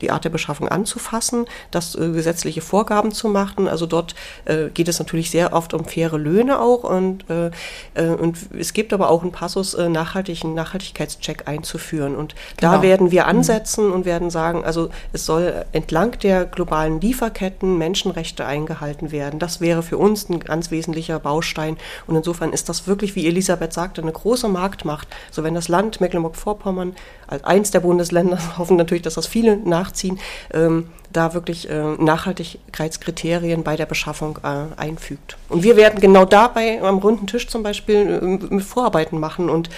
die 0.00 0.10
Art 0.10 0.24
der 0.24 0.30
Beschaffung 0.30 0.68
anzufassen, 0.68 1.46
das 1.70 1.94
äh, 1.94 2.10
gesetzliche 2.10 2.60
Vorgaben 2.60 3.12
zu 3.12 3.28
machen. 3.28 3.68
Also 3.68 3.86
dort 3.86 4.14
äh, 4.44 4.68
geht 4.68 4.88
es 4.88 4.98
natürlich 4.98 5.30
sehr 5.30 5.52
oft 5.52 5.74
um 5.74 5.84
faire 5.84 6.18
Löhne 6.18 6.60
auch 6.60 6.84
und, 6.84 7.28
äh, 7.30 7.50
äh 7.94 8.08
und 8.08 8.38
es 8.58 8.72
gibt 8.72 8.92
aber 8.92 9.10
auch 9.10 9.22
einen 9.22 9.32
Passus, 9.32 9.74
äh, 9.74 9.88
nachhaltigen 9.88 10.54
Nachhaltigkeitscheck 10.54 11.48
einzuführen. 11.48 12.16
Und 12.16 12.34
genau. 12.56 12.72
da 12.72 12.82
werden 12.82 13.10
wir 13.10 13.24
mhm. 13.24 13.30
ansetzen 13.30 13.86
mhm. 13.86 13.92
und 13.92 14.04
werden 14.04 14.30
sagen, 14.30 14.64
also 14.64 14.90
es 15.12 15.26
soll 15.26 15.64
entlang 15.72 16.18
der 16.20 16.44
globalen 16.44 17.00
Lieferketten 17.00 17.78
Menschenrechte 17.78 18.44
eingehalten 18.44 19.10
werden. 19.10 19.38
Das 19.38 19.60
wäre 19.60 19.82
für 19.82 19.98
uns 19.98 20.28
ein 20.28 20.40
ganz 20.40 20.70
wesentlicher 20.70 21.18
Baustein. 21.18 21.76
Und 22.06 22.16
insofern 22.16 22.52
ist 22.52 22.68
das 22.68 22.86
wirklich, 22.86 23.14
wie 23.16 23.26
Elisabeth 23.26 23.72
sagte, 23.72 24.02
eine 24.02 24.12
große 24.12 24.48
Marktmacht. 24.48 25.08
So 25.30 25.42
wenn 25.42 25.54
das 25.54 25.68
Land 25.68 26.00
Mecklenburg-Vorpommern 26.00 26.94
als 27.28 27.44
eins 27.44 27.70
der 27.70 27.80
Bundesländer 27.80 28.38
hoffen 28.58 28.76
natürlich, 28.76 29.02
dass 29.02 29.14
das 29.14 29.26
viele 29.26 29.56
nach 29.56 29.88
nachziehen, 29.88 30.18
ähm, 30.52 30.88
da 31.12 31.34
wirklich 31.34 31.70
äh, 31.70 31.94
Nachhaltigkeitskriterien 31.98 33.62
bei 33.62 33.76
der 33.76 33.86
Beschaffung 33.86 34.38
äh, 34.42 34.80
einfügt. 34.80 35.36
Und 35.48 35.62
wir 35.62 35.76
werden 35.76 36.00
genau 36.00 36.24
dabei 36.24 36.82
am 36.82 36.98
runden 36.98 37.26
Tisch 37.26 37.48
zum 37.48 37.62
Beispiel 37.62 38.40
äh, 38.50 38.60
Vorarbeiten 38.60 39.18
machen 39.18 39.48
und 39.48 39.70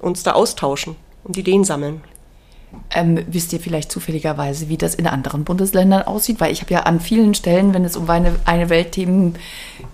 uns 0.00 0.22
da 0.24 0.32
austauschen 0.32 0.96
und 1.22 1.36
Ideen 1.36 1.64
sammeln. 1.64 2.02
Ähm, 2.90 3.22
wisst 3.28 3.52
ihr 3.52 3.60
vielleicht 3.60 3.92
zufälligerweise, 3.92 4.68
wie 4.70 4.78
das 4.78 4.94
in 4.94 5.06
anderen 5.06 5.44
Bundesländern 5.44 6.02
aussieht? 6.02 6.40
Weil 6.40 6.52
ich 6.52 6.62
habe 6.62 6.72
ja 6.72 6.80
an 6.80 7.00
vielen 7.00 7.34
Stellen, 7.34 7.74
wenn 7.74 7.84
es 7.84 7.96
um 7.96 8.08
eine, 8.08 8.34
eine 8.46 8.70
Weltthemen 8.70 9.36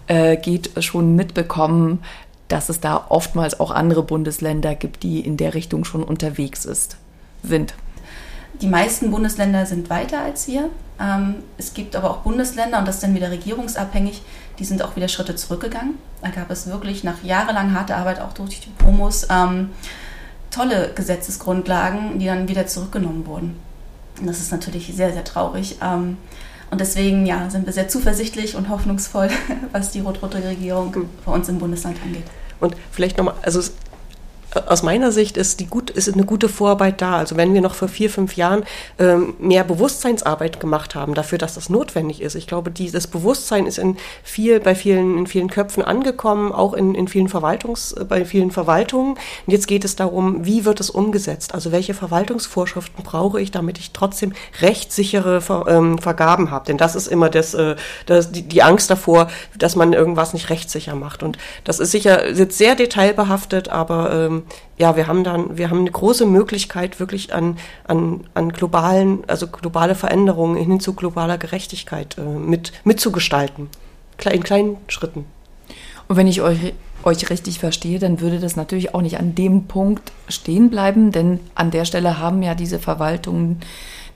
äh, 0.06 0.36
geht, 0.36 0.70
schon 0.82 1.16
mitbekommen, 1.16 2.00
dass 2.49 2.69
es 2.69 2.81
da 2.81 3.07
oftmals 3.09 3.61
auch 3.61 3.71
andere 3.71 4.02
Bundesländer 4.02 4.75
gibt, 4.75 5.02
die 5.02 5.21
in 5.21 5.37
der 5.37 5.55
Richtung 5.55 5.85
schon 5.85 6.02
unterwegs 6.02 6.64
ist, 6.64 6.97
sind. 7.43 7.75
Die 8.61 8.67
meisten 8.67 9.11
Bundesländer 9.11 9.67
sind 9.67 9.88
weiter 9.90 10.21
als 10.21 10.49
wir. 10.49 10.71
Ähm, 11.00 11.37
es 11.59 11.75
gibt 11.75 11.95
aber 11.95 12.11
auch 12.11 12.19
Bundesländer, 12.19 12.78
und 12.78 12.88
das 12.88 12.97
ist 12.97 13.05
dann 13.05 13.14
wieder 13.14 13.31
regierungsabhängig, 13.31 14.23
die 14.59 14.64
sind 14.64 14.83
auch 14.83 14.97
wieder 14.97 15.09
Schritte 15.09 15.37
zurückgegangen. 15.37 15.95
Da 16.23 16.31
gab 16.31 16.50
es 16.50 16.67
wirklich 16.67 17.05
nach 17.05 17.23
jahrelang 17.23 17.75
harter 17.75 17.97
Arbeit, 17.97 18.21
auch 18.21 18.33
durch 18.33 18.61
die 18.61 18.71
Promos, 18.71 19.28
ähm, 19.31 19.71
tolle 20.50 20.93
Gesetzesgrundlagen, 20.95 22.19
die 22.19 22.26
dann 22.26 22.49
wieder 22.49 22.67
zurückgenommen 22.67 23.26
wurden. 23.26 23.57
Das 24.23 24.40
ist 24.40 24.50
natürlich 24.50 24.93
sehr, 24.93 25.12
sehr 25.12 25.23
traurig. 25.23 25.76
Und 26.70 26.80
deswegen 26.80 27.25
ja, 27.26 27.48
sind 27.48 27.66
wir 27.66 27.72
sehr 27.72 27.88
zuversichtlich 27.88 28.56
und 28.56 28.68
hoffnungsvoll, 28.68 29.30
was 29.72 29.90
die 29.90 30.00
rot-rote 30.00 30.42
Regierung 30.42 30.94
bei 31.25 31.32
uns 31.32 31.48
im 31.48 31.58
Bundesland 31.58 31.96
angeht. 32.04 32.25
Und 32.60 32.76
vielleicht 32.90 33.16
nochmal, 33.16 33.34
also 33.42 33.60
aus 34.67 34.83
meiner 34.83 35.12
Sicht 35.12 35.37
ist, 35.37 35.61
die 35.61 35.67
gut, 35.67 35.90
ist 35.90 36.12
eine 36.12 36.25
gute 36.25 36.49
Vorarbeit 36.49 37.02
da. 37.02 37.17
Also 37.19 37.37
wenn 37.37 37.52
wir 37.52 37.61
noch 37.61 37.75
vor 37.75 37.88
vier, 37.88 38.09
fünf 38.09 38.37
Jahren 38.37 38.64
ähm, 38.99 39.35
mehr 39.38 39.64
Bewusstseinsarbeit 39.64 40.59
gemacht 40.59 40.95
haben 40.95 41.14
dafür, 41.14 41.38
dass 41.38 41.55
das 41.55 41.69
notwendig 41.69 42.23
ist. 42.23 42.35
Ich 42.35 42.47
glaube, 42.47 42.71
dieses 42.71 43.07
Bewusstsein 43.07 43.67
ist 43.67 43.78
in 43.78 43.97
viel, 44.23 44.61
bei 44.61 44.75
vielen, 44.75 45.19
in 45.19 45.26
vielen 45.26 45.50
Köpfen 45.50 45.83
angekommen, 45.83 46.52
auch 46.52 46.73
in, 46.73 46.95
in 46.95 47.09
vielen 47.09 47.28
Verwaltungs, 47.28 47.95
bei 48.09 48.25
vielen 48.25 48.50
Verwaltungen. 48.50 49.12
Und 49.12 49.52
jetzt 49.52 49.69
geht 49.69 49.85
es 49.85 49.97
darum, 49.97 50.45
wie 50.47 50.64
wird 50.64 50.81
es 50.81 50.88
umgesetzt? 50.90 51.55
Also 51.55 51.71
welche 51.71 51.95
Verwaltungsvorschriften 51.95 53.05
brauche 53.05 53.40
ich, 53.40 53.50
damit 53.50 53.78
ich 53.78 53.93
trotzdem 53.93 54.33
rechtssichere 54.61 55.40
Ver, 55.40 55.67
ähm, 55.69 55.99
Vergaben 55.99 56.50
habe? 56.50 56.64
Denn 56.67 56.78
das 56.78 56.95
ist 56.95 57.07
immer 57.07 57.28
das, 57.28 57.52
äh, 57.52 57.76
das, 58.07 58.33
die, 58.33 58.43
die 58.43 58.62
Angst 58.62 58.90
davor, 58.90 59.28
dass 59.59 59.76
man 59.76 59.93
irgendwas 59.93 60.33
nicht 60.33 60.49
rechtssicher 60.49 60.95
macht. 60.95 61.23
Und 61.23 61.37
das 61.64 61.81
ist 61.81 61.90
sicher, 61.90 62.31
jetzt 62.33 62.57
sehr 62.57 62.75
detailbehaftet, 62.75 63.69
aber 63.69 64.12
ähm, 64.12 64.38
ja, 64.76 64.97
wir 64.97 65.07
haben 65.07 65.25
dann, 65.25 65.59
wir 65.59 65.71
haben 65.71 65.80
eine 65.80 65.90
große 65.90 66.26
Möglichkeit 66.26 67.00
wirklich 67.00 67.35
an, 67.35 67.57
an, 67.85 68.25
an 68.35 68.50
globalen, 68.50 69.25
also 69.26 69.47
globale 69.47 69.95
Veränderungen 69.95 70.57
hin 70.57 70.80
zu 70.80 70.95
globaler 70.95 71.38
Gerechtigkeit 71.38 72.16
äh, 72.18 72.23
mit, 72.23 72.73
mitzugestalten. 72.85 73.68
In 74.33 74.42
kleinen 74.42 74.76
Schritten. 74.88 75.26
Und 76.09 76.16
wenn 76.16 76.26
ich 76.26 76.42
euch, 76.42 76.75
euch 77.04 77.30
richtig 77.30 77.61
verstehe, 77.61 78.00
dann 78.00 78.21
würde 78.21 78.40
das 78.40 78.57
natürlich 78.57 78.95
auch 78.95 79.02
nicht 79.02 79.21
an 79.21 79.37
dem 79.37 79.66
Punkt 79.66 80.11
stehen 80.28 80.71
bleiben, 80.71 81.12
denn 81.12 81.38
an 81.54 81.71
der 81.71 81.85
Stelle 81.85 82.18
haben 82.18 82.42
ja 82.42 82.57
diese 82.57 82.80
Verwaltungen 82.80 83.61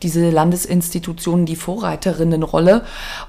diese 0.03 0.31
Landesinstitutionen 0.31 1.47
die 1.47 1.57
Vorreiterinnenrolle. 1.57 2.83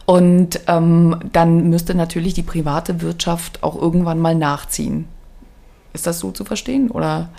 Und 0.06 0.62
ähm, 0.68 1.20
dann 1.32 1.70
müsste 1.70 1.96
natürlich 1.96 2.34
die 2.34 2.44
private 2.44 3.02
Wirtschaft 3.02 3.64
auch 3.64 3.80
irgendwann 3.80 4.20
mal 4.20 4.36
nachziehen. 4.36 5.08
Ist 5.94 6.08
das 6.08 6.20
so 6.20 6.32
zu 6.32 6.44
verstehen? 6.44 6.90
Oder? 6.92 7.30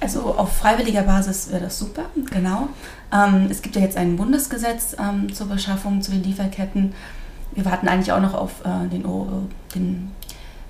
Also 0.00 0.22
auf 0.22 0.56
freiwilliger 0.56 1.02
Basis 1.02 1.50
wäre 1.50 1.62
das 1.64 1.78
super, 1.78 2.04
genau. 2.30 2.68
Ähm, 3.12 3.48
es 3.50 3.62
gibt 3.62 3.74
ja 3.74 3.82
jetzt 3.82 3.96
ein 3.96 4.16
Bundesgesetz 4.16 4.96
ähm, 4.98 5.32
zur 5.32 5.48
Beschaffung 5.48 6.02
zu 6.02 6.12
den 6.12 6.22
Lieferketten. 6.22 6.94
Wir 7.52 7.64
warten 7.64 7.88
eigentlich 7.88 8.12
auch 8.12 8.20
noch 8.20 8.34
auf 8.34 8.64
äh, 8.64 8.88
den, 8.88 9.04
äh, 9.04 9.74
den, 9.74 10.12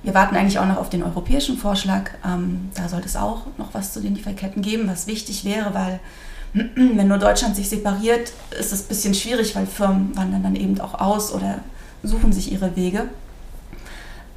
wir 0.03 0.15
warten 0.15 0.35
eigentlich 0.35 0.59
auch 0.59 0.67
noch 0.67 0.79
auf 0.79 0.89
den 0.89 1.03
europäischen 1.03 1.59
Vorschlag. 1.59 2.11
Ähm, 2.25 2.71
da 2.75 2.89
sollte 2.89 3.07
es 3.07 3.17
auch 3.17 3.43
noch 3.59 3.75
was 3.75 3.93
zu 3.93 4.01
den 4.01 4.15
Lieferketten 4.15 4.63
geben, 4.63 4.89
was 4.89 5.07
wichtig 5.07 5.45
wäre, 5.45 5.75
weil 5.75 6.01
wenn 6.55 7.09
nur 7.09 7.19
Deutschland 7.19 7.55
sich 7.55 7.69
separiert, 7.69 8.33
ist 8.59 8.73
es 8.73 8.85
ein 8.85 8.89
bisschen 8.89 9.15
schwierig, 9.15 9.55
weil 9.55 9.67
Firmen 9.67 10.17
wandern 10.17 10.43
dann 10.43 10.57
eben 10.57 10.81
auch 10.81 10.95
aus 10.95 11.35
oder 11.35 11.59
suchen 12.03 12.33
sich 12.33 12.51
ihre 12.51 12.77
Wege. 12.77 13.09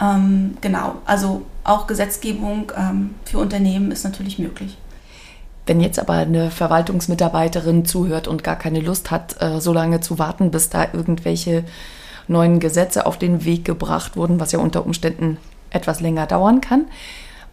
Ähm, 0.01 0.58
genau, 0.62 0.96
also 1.05 1.43
auch 1.63 1.86
Gesetzgebung 1.88 2.72
ähm, 2.75 3.15
für 3.24 3.38
Unternehmen 3.38 3.91
ist 3.91 4.03
natürlich 4.03 4.39
möglich. 4.39 4.77
Wenn 5.67 5.79
jetzt 5.79 6.00
aber 6.00 6.13
eine 6.13 6.50
Verwaltungsmitarbeiterin 6.50 7.86
zuhört 7.86 8.27
und 8.27 8.43
gar 8.43 8.55
keine 8.55 8.79
Lust 8.79 9.12
hat, 9.12 9.39
äh, 9.41 9.62
so 9.62 9.72
lange 9.72 10.01
zu 10.01 10.17
warten, 10.17 10.50
bis 10.50 10.70
da 10.70 10.88
irgendwelche 10.91 11.63
neuen 12.27 12.60
Gesetze 12.60 13.05
auf 13.05 13.17
den 13.17 13.46
Weg 13.46 13.63
gebracht 13.63 14.15
wurden, 14.15 14.39
was 14.39 14.51
ja 14.51 14.60
unter 14.60 14.86
Umständen 14.86 15.38
etwas 15.70 16.00
länger 16.00 16.25
dauern 16.25 16.62
kann, 16.62 16.86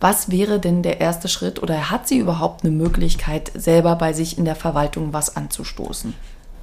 was 0.01 0.31
wäre 0.31 0.59
denn 0.59 0.83
der 0.83 1.01
erste 1.01 1.29
Schritt 1.29 1.63
oder 1.63 1.91
hat 1.91 2.09
sie 2.09 2.19
überhaupt 2.19 2.65
eine 2.65 2.73
Möglichkeit, 2.73 3.51
selber 3.55 3.97
bei 3.97 4.13
sich 4.13 4.39
in 4.39 4.45
der 4.45 4.55
Verwaltung 4.55 5.13
was 5.13 5.37
anzustoßen? 5.37 6.15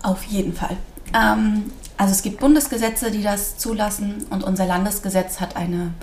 Auf 0.01 0.24
jeden 0.24 0.54
Fall. 0.54 0.77
Ähm, 1.13 1.65
also 1.98 2.12
es 2.12 2.22
gibt 2.22 2.40
Bundesgesetze, 2.40 3.12
die 3.12 3.24
das 3.24 3.58
zulassen 3.58 4.25
und 4.30 4.44
unser 4.44 4.66
Landesgesetz 4.66 5.40
hat 5.40 5.56
eine 5.56 5.94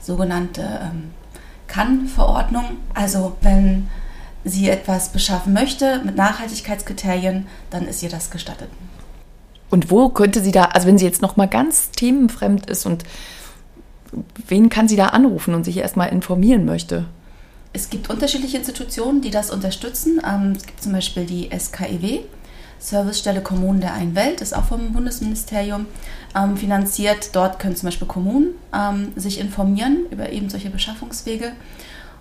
sogenannte 0.00 0.62
ähm, 0.62 1.10
Kann-Verordnung. 1.66 2.78
Also 2.94 3.36
wenn 3.40 3.88
sie 4.44 4.68
etwas 4.68 5.10
beschaffen 5.10 5.52
möchte 5.52 6.02
mit 6.04 6.16
Nachhaltigkeitskriterien, 6.16 7.46
dann 7.70 7.86
ist 7.86 8.02
ihr 8.02 8.08
das 8.08 8.30
gestattet. 8.30 8.68
Und 9.70 9.90
wo 9.90 10.08
könnte 10.08 10.42
sie 10.42 10.52
da, 10.52 10.66
also 10.66 10.86
wenn 10.86 10.98
sie 10.98 11.04
jetzt 11.04 11.22
noch 11.22 11.36
mal 11.36 11.48
ganz 11.48 11.90
themenfremd 11.90 12.68
ist 12.70 12.86
und 12.86 13.04
wen 14.46 14.68
kann 14.68 14.88
sie 14.88 14.96
da 14.96 15.08
anrufen 15.08 15.54
und 15.54 15.64
sich 15.64 15.76
erstmal 15.76 16.08
informieren 16.08 16.64
möchte? 16.64 17.04
Es 17.74 17.90
gibt 17.90 18.08
unterschiedliche 18.08 18.56
Institutionen, 18.56 19.20
die 19.20 19.30
das 19.30 19.50
unterstützen. 19.50 20.22
Ähm, 20.26 20.52
es 20.56 20.66
gibt 20.66 20.82
zum 20.82 20.92
Beispiel 20.92 21.26
die 21.26 21.50
SKEW, 21.56 22.20
Servicestelle 22.78 23.40
Kommunen 23.40 23.80
der 23.80 23.94
einen 23.94 24.14
Welt, 24.14 24.40
ist 24.40 24.54
auch 24.54 24.64
vom 24.64 24.92
Bundesministerium 24.92 25.86
ähm, 26.36 26.56
finanziert. 26.56 27.30
Dort 27.34 27.58
können 27.58 27.76
zum 27.76 27.88
Beispiel 27.88 28.06
Kommunen 28.06 28.54
ähm, 28.74 29.12
sich 29.16 29.40
informieren 29.40 30.06
über 30.10 30.30
eben 30.30 30.48
solche 30.48 30.70
Beschaffungswege. 30.70 31.52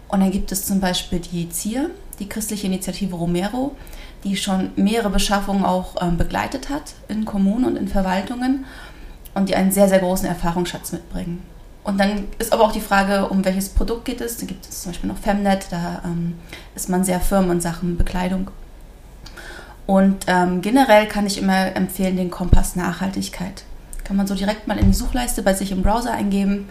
Und 0.07 0.21
dann 0.21 0.31
gibt 0.31 0.51
es 0.51 0.65
zum 0.65 0.79
Beispiel 0.79 1.19
die 1.19 1.49
ZIR, 1.49 1.89
die 2.19 2.29
christliche 2.29 2.67
Initiative 2.67 3.15
Romero, 3.15 3.75
die 4.23 4.35
schon 4.35 4.71
mehrere 4.75 5.09
Beschaffungen 5.09 5.65
auch 5.65 5.95
ähm, 6.01 6.17
begleitet 6.17 6.69
hat 6.69 6.93
in 7.07 7.25
Kommunen 7.25 7.65
und 7.65 7.75
in 7.75 7.87
Verwaltungen 7.87 8.65
und 9.35 9.49
die 9.49 9.55
einen 9.55 9.71
sehr, 9.71 9.87
sehr 9.87 9.99
großen 9.99 10.27
Erfahrungsschatz 10.27 10.91
mitbringen. 10.91 11.43
Und 11.83 11.99
dann 11.99 12.25
ist 12.37 12.51
aber 12.51 12.65
auch 12.65 12.71
die 12.71 12.81
Frage, 12.81 13.29
um 13.29 13.45
welches 13.45 13.69
Produkt 13.69 14.05
geht 14.05 14.19
es. 14.19 14.37
Da 14.37 14.45
gibt 14.45 14.67
es 14.67 14.81
zum 14.81 14.91
Beispiel 14.91 15.09
noch 15.09 15.17
Femnet, 15.17 15.67
da 15.69 16.01
ähm, 16.03 16.33
ist 16.75 16.89
man 16.89 17.03
sehr 17.03 17.21
firm 17.21 17.49
in 17.51 17.61
Sachen 17.61 17.95
Bekleidung. 17.95 18.49
Und 19.87 20.25
ähm, 20.27 20.61
generell 20.61 21.07
kann 21.07 21.25
ich 21.25 21.41
immer 21.41 21.75
empfehlen 21.75 22.17
den 22.17 22.29
Kompass 22.29 22.75
Nachhaltigkeit. 22.75 23.63
Kann 24.03 24.17
man 24.17 24.27
so 24.27 24.35
direkt 24.35 24.67
mal 24.67 24.77
in 24.77 24.87
die 24.87 24.97
Suchleiste 24.97 25.41
bei 25.41 25.53
sich 25.53 25.71
im 25.71 25.81
Browser 25.81 26.11
eingeben. 26.11 26.69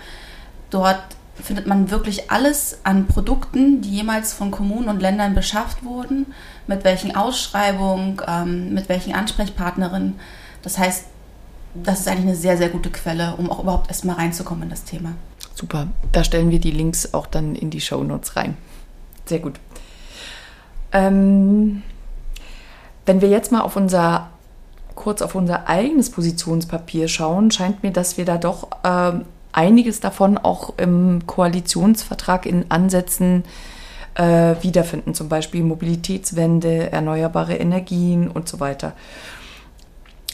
Dort 0.71 1.03
findet 1.35 1.67
man 1.67 1.91
wirklich 1.91 2.31
alles 2.31 2.79
an 2.85 3.07
Produkten, 3.07 3.81
die 3.81 3.91
jemals 3.91 4.33
von 4.33 4.51
Kommunen 4.51 4.89
und 4.89 5.01
Ländern 5.01 5.35
beschafft 5.35 5.83
wurden, 5.83 6.27
mit 6.67 6.85
welchen 6.85 7.17
Ausschreibungen, 7.17 8.21
ähm, 8.27 8.75
mit 8.75 8.89
welchen 8.89 9.15
Ansprechpartnerinnen. 9.15 10.19
Das 10.63 10.79
heißt, 10.79 11.07
das 11.75 12.01
ist 12.01 12.09
eigentlich 12.09 12.27
eine 12.27 12.37
sehr, 12.37 12.57
sehr 12.57 12.69
gute 12.69 12.91
Quelle, 12.91 13.35
um 13.37 13.51
auch 13.51 13.61
überhaupt 13.61 13.89
erstmal 13.89 14.17
reinzukommen 14.17 14.65
in 14.65 14.71
das 14.71 14.85
Thema. 14.85 15.13
Super, 15.55 15.89
da 16.13 16.23
stellen 16.23 16.51
wir 16.51 16.59
die 16.59 16.71
Links 16.71 17.15
auch 17.15 17.27
dann 17.27 17.55
in 17.55 17.71
die 17.71 17.81
Show 17.81 18.03
Notes 18.03 18.37
rein. 18.37 18.57
Sehr 19.27 19.39
gut. 19.39 19.59
Ähm, 20.93 21.83
wenn 23.07 23.21
wir 23.21 23.29
jetzt 23.29 23.53
mal 23.53 23.61
auf 23.61 23.77
unser 23.77 24.29
kurz 24.95 25.23
auf 25.23 25.35
unser 25.35 25.69
eigenes 25.69 26.11
Positionspapier 26.11 27.07
schauen, 27.07 27.51
scheint 27.51 27.83
mir, 27.83 27.93
dass 27.93 28.17
wir 28.17 28.25
da 28.25 28.39
doch 28.39 28.69
ähm, 28.83 29.27
einiges 29.53 30.01
davon 30.01 30.39
auch 30.39 30.75
im 30.79 31.27
Koalitionsvertrag 31.27 32.47
in 32.47 32.71
Ansätzen 32.71 33.45
äh, 34.15 34.55
wiederfinden, 34.63 35.15
zum 35.15 35.29
Beispiel 35.29 35.63
Mobilitätswende, 35.63 36.91
erneuerbare 36.91 37.57
Energien 37.57 38.29
und 38.29 38.49
so 38.49 38.59
weiter. 38.59 38.95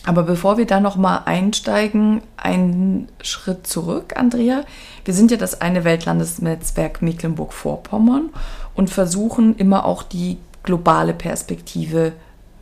Aber 0.05 0.25
bevor 0.25 0.57
wir 0.57 0.67
da 0.67 0.81
nochmal 0.81 1.23
einsteigen, 1.27 2.23
einen 2.37 3.09
Schritt 3.21 3.67
zurück, 3.67 4.15
Andrea. 4.17 4.63
Wir 5.05 5.15
sind 5.15 5.31
ja 5.31 5.37
das 5.37 5.61
eine 5.61 5.85
Weltlandesnetzwerk 5.85 7.03
Mecklenburg-Vorpommern 7.03 8.31
und 8.75 8.91
versuchen 8.91 9.57
immer 9.57 9.85
auch 9.85 10.03
die 10.03 10.39
globale 10.65 11.13
Perspektive 11.13 12.13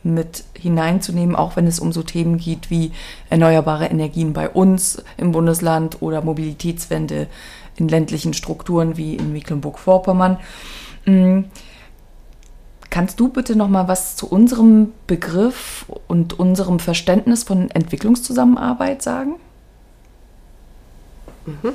mit 0.03 0.43
hineinzunehmen, 0.57 1.35
auch 1.35 1.55
wenn 1.55 1.67
es 1.67 1.79
um 1.79 1.91
so 1.91 2.03
Themen 2.03 2.37
geht 2.37 2.69
wie 2.69 2.91
erneuerbare 3.29 3.85
Energien 3.85 4.33
bei 4.33 4.49
uns 4.49 5.03
im 5.17 5.31
Bundesland 5.31 6.01
oder 6.01 6.21
Mobilitätswende 6.21 7.27
in 7.75 7.87
ländlichen 7.87 8.33
Strukturen 8.33 8.97
wie 8.97 9.15
in 9.15 9.31
Mecklenburg-Vorpommern. 9.33 10.37
Mm. 11.05 11.41
Kannst 12.89 13.21
du 13.21 13.29
bitte 13.29 13.55
noch 13.55 13.69
mal 13.69 13.87
was 13.87 14.17
zu 14.17 14.27
unserem 14.27 14.91
Begriff 15.07 15.85
und 16.09 16.37
unserem 16.37 16.79
Verständnis 16.79 17.43
von 17.43 17.71
Entwicklungszusammenarbeit 17.71 19.01
sagen? 19.01 19.35
Mhm. 21.45 21.73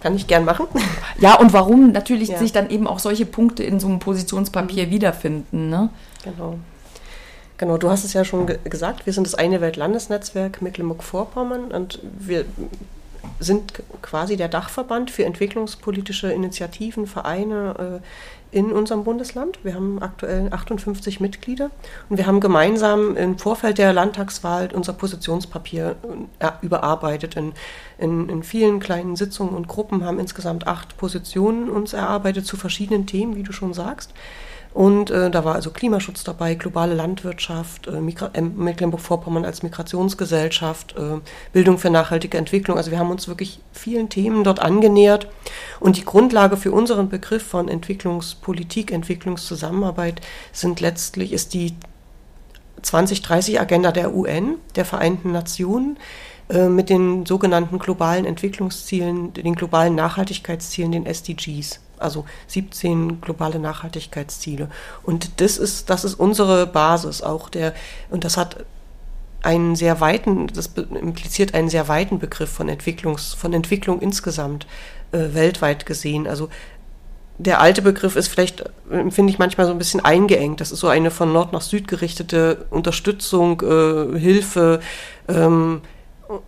Kann 0.00 0.14
ich 0.14 0.26
gern 0.26 0.44
machen. 0.44 0.66
Ja, 1.20 1.34
und 1.34 1.52
warum 1.52 1.90
natürlich 1.90 2.28
ja. 2.28 2.38
sich 2.38 2.52
dann 2.52 2.70
eben 2.70 2.86
auch 2.86 3.00
solche 3.00 3.26
Punkte 3.26 3.64
in 3.64 3.80
so 3.80 3.88
einem 3.88 3.98
Positionspapier 3.98 4.86
mhm. 4.86 4.90
wiederfinden. 4.90 5.68
Ne? 5.68 5.88
Genau. 6.22 6.58
Genau, 7.58 7.76
du 7.76 7.90
hast 7.90 8.04
es 8.04 8.12
ja 8.12 8.24
schon 8.24 8.46
ge 8.46 8.58
gesagt, 8.64 9.04
wir 9.04 9.12
sind 9.12 9.26
das 9.26 9.34
eine 9.34 9.60
Weltlandesnetzwerk 9.60 10.62
Mecklenburg-Vorpommern 10.62 11.72
und 11.72 12.00
wir 12.02 12.44
sind 13.40 13.72
quasi 14.00 14.36
der 14.36 14.48
Dachverband 14.48 15.10
für 15.10 15.24
entwicklungspolitische 15.24 16.32
Initiativen, 16.32 17.06
Vereine 17.06 18.00
äh, 18.00 18.56
in 18.56 18.72
unserem 18.72 19.04
Bundesland. 19.04 19.58
Wir 19.64 19.74
haben 19.74 20.00
aktuell 20.00 20.52
58 20.52 21.20
Mitglieder 21.20 21.70
und 22.08 22.16
wir 22.16 22.26
haben 22.26 22.40
gemeinsam 22.40 23.16
im 23.16 23.38
Vorfeld 23.38 23.78
der 23.78 23.92
Landtagswahl 23.92 24.70
unser 24.72 24.92
Positionspapier 24.92 25.96
äh, 26.38 26.50
überarbeitet. 26.62 27.36
In, 27.36 27.52
in, 27.98 28.28
in 28.28 28.42
vielen 28.44 28.78
kleinen 28.78 29.16
Sitzungen 29.16 29.54
und 29.54 29.66
Gruppen 29.68 30.04
haben 30.04 30.18
insgesamt 30.20 30.66
acht 30.68 30.96
Positionen 30.96 31.68
uns 31.68 31.92
erarbeitet 31.92 32.46
zu 32.46 32.56
verschiedenen 32.56 33.06
Themen, 33.06 33.34
wie 33.34 33.42
du 33.42 33.52
schon 33.52 33.74
sagst. 33.74 34.12
Und 34.78 35.10
äh, 35.10 35.28
da 35.28 35.44
war 35.44 35.56
also 35.56 35.72
Klimaschutz 35.72 36.22
dabei, 36.22 36.54
globale 36.54 36.94
Landwirtschaft, 36.94 37.88
äh, 37.88 37.96
äh, 37.96 38.40
Mecklenburg-Vorpommern 38.40 39.44
als 39.44 39.64
Migrationsgesellschaft, 39.64 40.94
äh, 40.96 41.18
Bildung 41.52 41.78
für 41.78 41.90
nachhaltige 41.90 42.38
Entwicklung. 42.38 42.76
Also 42.76 42.92
wir 42.92 43.00
haben 43.00 43.10
uns 43.10 43.26
wirklich 43.26 43.58
vielen 43.72 44.08
Themen 44.08 44.44
dort 44.44 44.60
angenähert. 44.60 45.26
Und 45.80 45.96
die 45.96 46.04
Grundlage 46.04 46.56
für 46.56 46.70
unseren 46.70 47.08
Begriff 47.08 47.42
von 47.42 47.66
Entwicklungspolitik, 47.66 48.92
Entwicklungszusammenarbeit 48.92 50.20
sind 50.52 50.78
letztlich 50.78 51.32
ist 51.32 51.54
die 51.54 51.74
2030-Agenda 52.80 53.90
der 53.90 54.14
UN, 54.14 54.58
der 54.76 54.84
Vereinten 54.84 55.32
Nationen 55.32 55.98
äh, 56.50 56.68
mit 56.68 56.88
den 56.88 57.26
sogenannten 57.26 57.80
globalen 57.80 58.24
Entwicklungszielen, 58.24 59.32
den 59.32 59.56
globalen 59.56 59.96
Nachhaltigkeitszielen, 59.96 60.92
den 60.92 61.04
SDGs 61.04 61.80
also 62.00 62.24
17 62.46 63.20
globale 63.20 63.58
Nachhaltigkeitsziele. 63.58 64.68
Und 65.02 65.40
das 65.40 65.58
ist, 65.58 65.90
das 65.90 66.04
ist 66.04 66.14
unsere 66.14 66.66
Basis 66.66 67.22
auch 67.22 67.48
der, 67.48 67.74
und 68.10 68.24
das 68.24 68.36
hat 68.36 68.64
einen 69.42 69.76
sehr 69.76 70.00
weiten, 70.00 70.48
das 70.48 70.66
impliziert 70.76 71.54
einen 71.54 71.68
sehr 71.68 71.88
weiten 71.88 72.18
Begriff 72.18 72.50
von 72.50 72.68
Entwicklungs, 72.68 73.34
von 73.34 73.52
Entwicklung 73.52 74.00
insgesamt 74.00 74.66
äh, 75.12 75.32
weltweit 75.32 75.86
gesehen. 75.86 76.26
Also 76.26 76.48
der 77.38 77.60
alte 77.60 77.82
Begriff 77.82 78.16
ist 78.16 78.28
vielleicht, 78.28 78.64
finde 79.10 79.32
ich 79.32 79.38
manchmal 79.38 79.66
so 79.66 79.72
ein 79.72 79.78
bisschen 79.78 80.04
eingeengt. 80.04 80.60
Das 80.60 80.72
ist 80.72 80.80
so 80.80 80.88
eine 80.88 81.12
von 81.12 81.32
Nord 81.32 81.52
nach 81.52 81.62
Süd 81.62 81.86
gerichtete 81.86 82.66
Unterstützung, 82.70 83.62
äh, 83.62 84.18
Hilfe. 84.18 84.80
Ähm, 85.28 85.82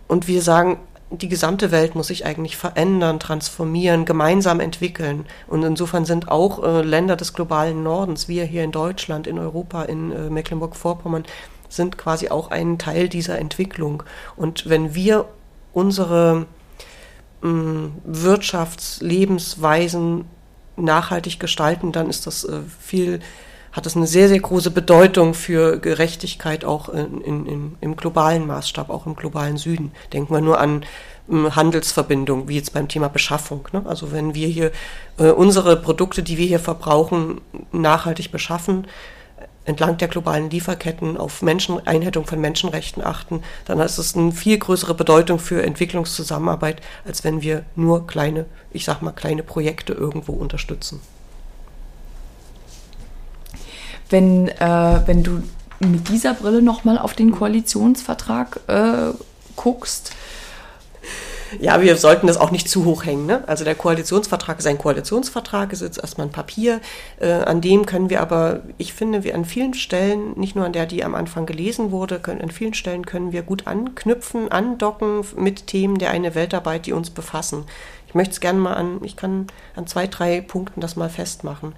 und 0.07 0.27
wir 0.27 0.41
sagen, 0.41 0.77
die 1.11 1.27
gesamte 1.27 1.71
Welt 1.71 1.93
muss 1.93 2.07
sich 2.07 2.25
eigentlich 2.25 2.57
verändern, 2.57 3.19
transformieren, 3.19 4.05
gemeinsam 4.05 4.59
entwickeln. 4.59 5.27
Und 5.47 5.61
insofern 5.63 6.05
sind 6.05 6.29
auch 6.29 6.63
äh, 6.63 6.81
Länder 6.81 7.17
des 7.17 7.33
globalen 7.33 7.83
Nordens, 7.83 8.27
wir 8.27 8.45
hier 8.45 8.63
in 8.63 8.71
Deutschland, 8.71 9.27
in 9.27 9.37
Europa, 9.37 9.83
in 9.83 10.11
äh, 10.11 10.29
Mecklenburg-Vorpommern, 10.29 11.25
sind 11.67 11.97
quasi 11.97 12.29
auch 12.29 12.51
ein 12.51 12.77
Teil 12.77 13.09
dieser 13.09 13.39
Entwicklung. 13.39 14.03
Und 14.35 14.69
wenn 14.69 14.93
wir 14.95 15.25
unsere 15.73 16.45
äh, 17.43 17.47
Wirtschaftslebensweisen 18.05 20.25
nachhaltig 20.77 21.39
gestalten, 21.39 21.91
dann 21.91 22.09
ist 22.09 22.27
das 22.27 22.45
äh, 22.45 22.59
viel 22.79 23.19
hat 23.71 23.85
das 23.85 23.95
eine 23.95 24.07
sehr, 24.07 24.27
sehr 24.27 24.39
große 24.39 24.71
Bedeutung 24.71 25.33
für 25.33 25.79
Gerechtigkeit 25.79 26.65
auch 26.65 26.89
in, 26.89 27.21
in, 27.21 27.45
in, 27.45 27.75
im 27.79 27.95
globalen 27.95 28.45
Maßstab, 28.45 28.89
auch 28.89 29.05
im 29.05 29.15
globalen 29.15 29.57
Süden. 29.57 29.91
Denken 30.11 30.33
wir 30.33 30.41
nur 30.41 30.59
an 30.59 30.83
ähm, 31.29 31.55
Handelsverbindungen, 31.55 32.49
wie 32.49 32.55
jetzt 32.55 32.73
beim 32.73 32.87
Thema 32.89 33.07
Beschaffung. 33.07 33.67
Ne? 33.71 33.83
Also 33.85 34.11
wenn 34.11 34.35
wir 34.35 34.47
hier 34.47 34.71
äh, 35.17 35.29
unsere 35.29 35.77
Produkte, 35.77 36.21
die 36.21 36.37
wir 36.37 36.45
hier 36.45 36.59
verbrauchen, 36.59 37.39
nachhaltig 37.71 38.31
beschaffen, 38.31 38.87
entlang 39.63 39.97
der 39.97 40.07
globalen 40.07 40.49
Lieferketten 40.49 41.17
auf 41.17 41.41
Menschen, 41.41 41.85
Einhaltung 41.87 42.25
von 42.25 42.41
Menschenrechten 42.41 43.03
achten, 43.03 43.41
dann 43.65 43.79
ist 43.79 43.99
es 43.99 44.17
eine 44.17 44.31
viel 44.31 44.57
größere 44.57 44.95
Bedeutung 44.95 45.39
für 45.39 45.63
Entwicklungszusammenarbeit, 45.63 46.81
als 47.05 47.23
wenn 47.23 47.41
wir 47.41 47.63
nur 47.75 48.07
kleine, 48.07 48.47
ich 48.71 48.83
sag 48.85 49.01
mal, 49.01 49.11
kleine 49.11 49.43
Projekte 49.43 49.93
irgendwo 49.93 50.33
unterstützen 50.33 50.99
wenn, 54.11 54.47
äh, 54.47 55.01
wenn 55.05 55.23
du 55.23 55.43
mit 55.79 56.09
dieser 56.09 56.33
Brille 56.33 56.61
nochmal 56.61 56.97
auf 56.97 57.13
den 57.13 57.31
Koalitionsvertrag 57.31 58.59
äh, 58.67 59.13
guckst. 59.55 60.13
Ja, 61.59 61.81
wir 61.81 61.97
sollten 61.97 62.27
das 62.27 62.37
auch 62.37 62.51
nicht 62.51 62.69
zu 62.69 62.85
hoch 62.85 63.03
hängen. 63.03 63.25
Ne? 63.25 63.43
Also 63.47 63.65
der 63.65 63.75
Koalitionsvertrag 63.75 64.59
ist 64.59 64.67
ein 64.67 64.77
Koalitionsvertrag, 64.77 65.73
ist 65.73 65.81
jetzt 65.81 65.97
erstmal 65.97 66.27
ein 66.27 66.31
Papier. 66.31 66.79
Äh, 67.19 67.31
an 67.31 67.59
dem 67.59 67.85
können 67.85 68.09
wir 68.09 68.21
aber, 68.21 68.61
ich 68.77 68.93
finde, 68.93 69.23
wir 69.25 69.35
an 69.35 69.43
vielen 69.43 69.73
Stellen, 69.73 70.39
nicht 70.39 70.55
nur 70.55 70.65
an 70.65 70.71
der, 70.71 70.85
die 70.85 71.03
am 71.03 71.13
Anfang 71.13 71.45
gelesen 71.45 71.91
wurde, 71.91 72.19
können, 72.19 72.41
an 72.41 72.51
vielen 72.51 72.73
Stellen 72.73 73.05
können 73.05 73.33
wir 73.33 73.41
gut 73.41 73.67
anknüpfen, 73.67 74.49
andocken 74.49 75.25
mit 75.35 75.67
Themen 75.67 75.97
der 75.97 76.11
eine 76.11 76.35
Weltarbeit, 76.35 76.85
die 76.85 76.93
uns 76.93 77.09
befassen. 77.09 77.65
Ich 78.07 78.15
möchte 78.15 78.33
es 78.33 78.39
gerne 78.39 78.59
mal 78.59 78.73
an, 78.73 78.99
ich 79.03 79.17
kann 79.17 79.47
an 79.75 79.87
zwei, 79.87 80.07
drei 80.07 80.41
Punkten 80.41 80.79
das 80.79 80.95
mal 80.95 81.09
festmachen. 81.09 81.73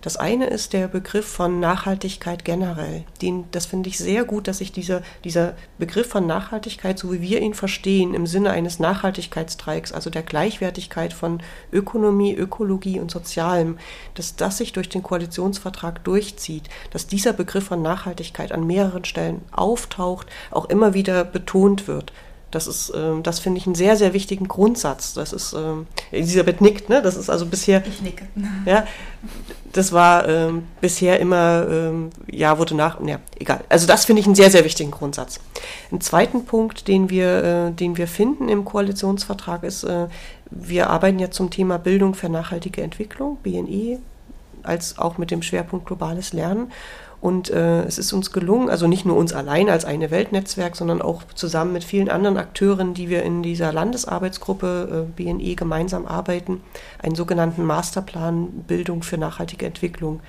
Das 0.00 0.16
eine 0.16 0.46
ist 0.46 0.72
der 0.72 0.88
Begriff 0.88 1.26
von 1.26 1.60
Nachhaltigkeit 1.60 2.44
generell. 2.44 3.04
Den, 3.22 3.44
das 3.50 3.66
finde 3.66 3.88
ich 3.88 3.98
sehr 3.98 4.24
gut, 4.24 4.48
dass 4.48 4.58
sich 4.58 4.72
dieser, 4.72 5.02
dieser 5.24 5.54
Begriff 5.78 6.08
von 6.08 6.26
Nachhaltigkeit, 6.26 6.98
so 6.98 7.12
wie 7.12 7.20
wir 7.20 7.40
ihn 7.40 7.54
verstehen, 7.54 8.14
im 8.14 8.26
Sinne 8.26 8.50
eines 8.50 8.78
Nachhaltigkeitsdreiecks, 8.78 9.92
also 9.92 10.10
der 10.10 10.22
Gleichwertigkeit 10.22 11.12
von 11.12 11.42
Ökonomie, 11.72 12.34
Ökologie 12.34 13.00
und 13.00 13.10
Sozialem, 13.10 13.78
dass 14.14 14.36
das 14.36 14.58
sich 14.58 14.72
durch 14.72 14.88
den 14.88 15.02
Koalitionsvertrag 15.02 16.04
durchzieht, 16.04 16.68
dass 16.90 17.06
dieser 17.06 17.32
Begriff 17.32 17.64
von 17.64 17.82
Nachhaltigkeit 17.82 18.52
an 18.52 18.66
mehreren 18.66 19.04
Stellen 19.04 19.42
auftaucht, 19.50 20.26
auch 20.50 20.66
immer 20.66 20.94
wieder 20.94 21.24
betont 21.24 21.88
wird. 21.88 22.12
Das 22.50 22.66
ist, 22.66 22.92
ähm, 22.94 23.22
das 23.22 23.40
finde 23.40 23.58
ich 23.58 23.66
einen 23.66 23.74
sehr, 23.74 23.96
sehr 23.96 24.12
wichtigen 24.12 24.46
Grundsatz. 24.46 25.14
Das 25.14 25.32
ist, 25.32 25.52
ähm, 25.52 25.86
Elisabeth 26.12 26.60
nickt, 26.60 26.88
ne? 26.88 27.02
Das 27.02 27.16
ist 27.16 27.28
also 27.28 27.46
bisher. 27.46 27.82
Ich 27.86 28.02
nicke. 28.02 28.26
Ja, 28.64 28.84
das 29.72 29.92
war 29.92 30.26
ähm, 30.28 30.64
bisher 30.80 31.20
immer, 31.20 31.66
ähm, 31.68 32.10
ja, 32.30 32.58
wurde 32.58 32.74
nach, 32.74 32.98
ja, 33.04 33.18
egal. 33.38 33.64
Also 33.68 33.86
das 33.86 34.04
finde 34.04 34.20
ich 34.20 34.26
einen 34.26 34.34
sehr, 34.34 34.50
sehr 34.50 34.64
wichtigen 34.64 34.90
Grundsatz. 34.90 35.40
Ein 35.92 36.00
zweiten 36.00 36.46
Punkt, 36.46 36.88
den 36.88 37.10
wir, 37.10 37.44
äh, 37.44 37.72
den 37.72 37.96
wir 37.96 38.08
finden 38.08 38.48
im 38.48 38.64
Koalitionsvertrag 38.64 39.62
ist, 39.64 39.84
äh, 39.84 40.06
wir 40.50 40.88
arbeiten 40.90 41.18
ja 41.18 41.30
zum 41.30 41.50
Thema 41.50 41.78
Bildung 41.78 42.14
für 42.14 42.28
nachhaltige 42.28 42.82
Entwicklung, 42.82 43.38
BNE, 43.42 43.98
als 44.62 44.98
auch 44.98 45.18
mit 45.18 45.30
dem 45.30 45.42
Schwerpunkt 45.42 45.86
globales 45.86 46.32
Lernen. 46.32 46.72
Und 47.20 47.50
äh, 47.50 47.82
es 47.84 47.98
ist 47.98 48.12
uns 48.12 48.32
gelungen, 48.32 48.68
also 48.68 48.86
nicht 48.86 49.06
nur 49.06 49.16
uns 49.16 49.32
allein 49.32 49.68
als 49.68 49.84
eine 49.84 50.10
Weltnetzwerk, 50.10 50.76
sondern 50.76 51.00
auch 51.00 51.22
zusammen 51.34 51.72
mit 51.72 51.82
vielen 51.82 52.08
anderen 52.08 52.36
Akteuren, 52.36 52.94
die 52.94 53.08
wir 53.08 53.22
in 53.22 53.42
dieser 53.42 53.72
Landesarbeitsgruppe 53.72 55.06
äh, 55.08 55.22
BNE 55.22 55.54
gemeinsam 55.54 56.06
arbeiten, 56.06 56.60
einen 57.02 57.14
sogenannten 57.14 57.64
Masterplan 57.64 58.48
Bildung 58.66 59.02
für 59.02 59.18
nachhaltige 59.18 59.66
Entwicklung 59.66 60.20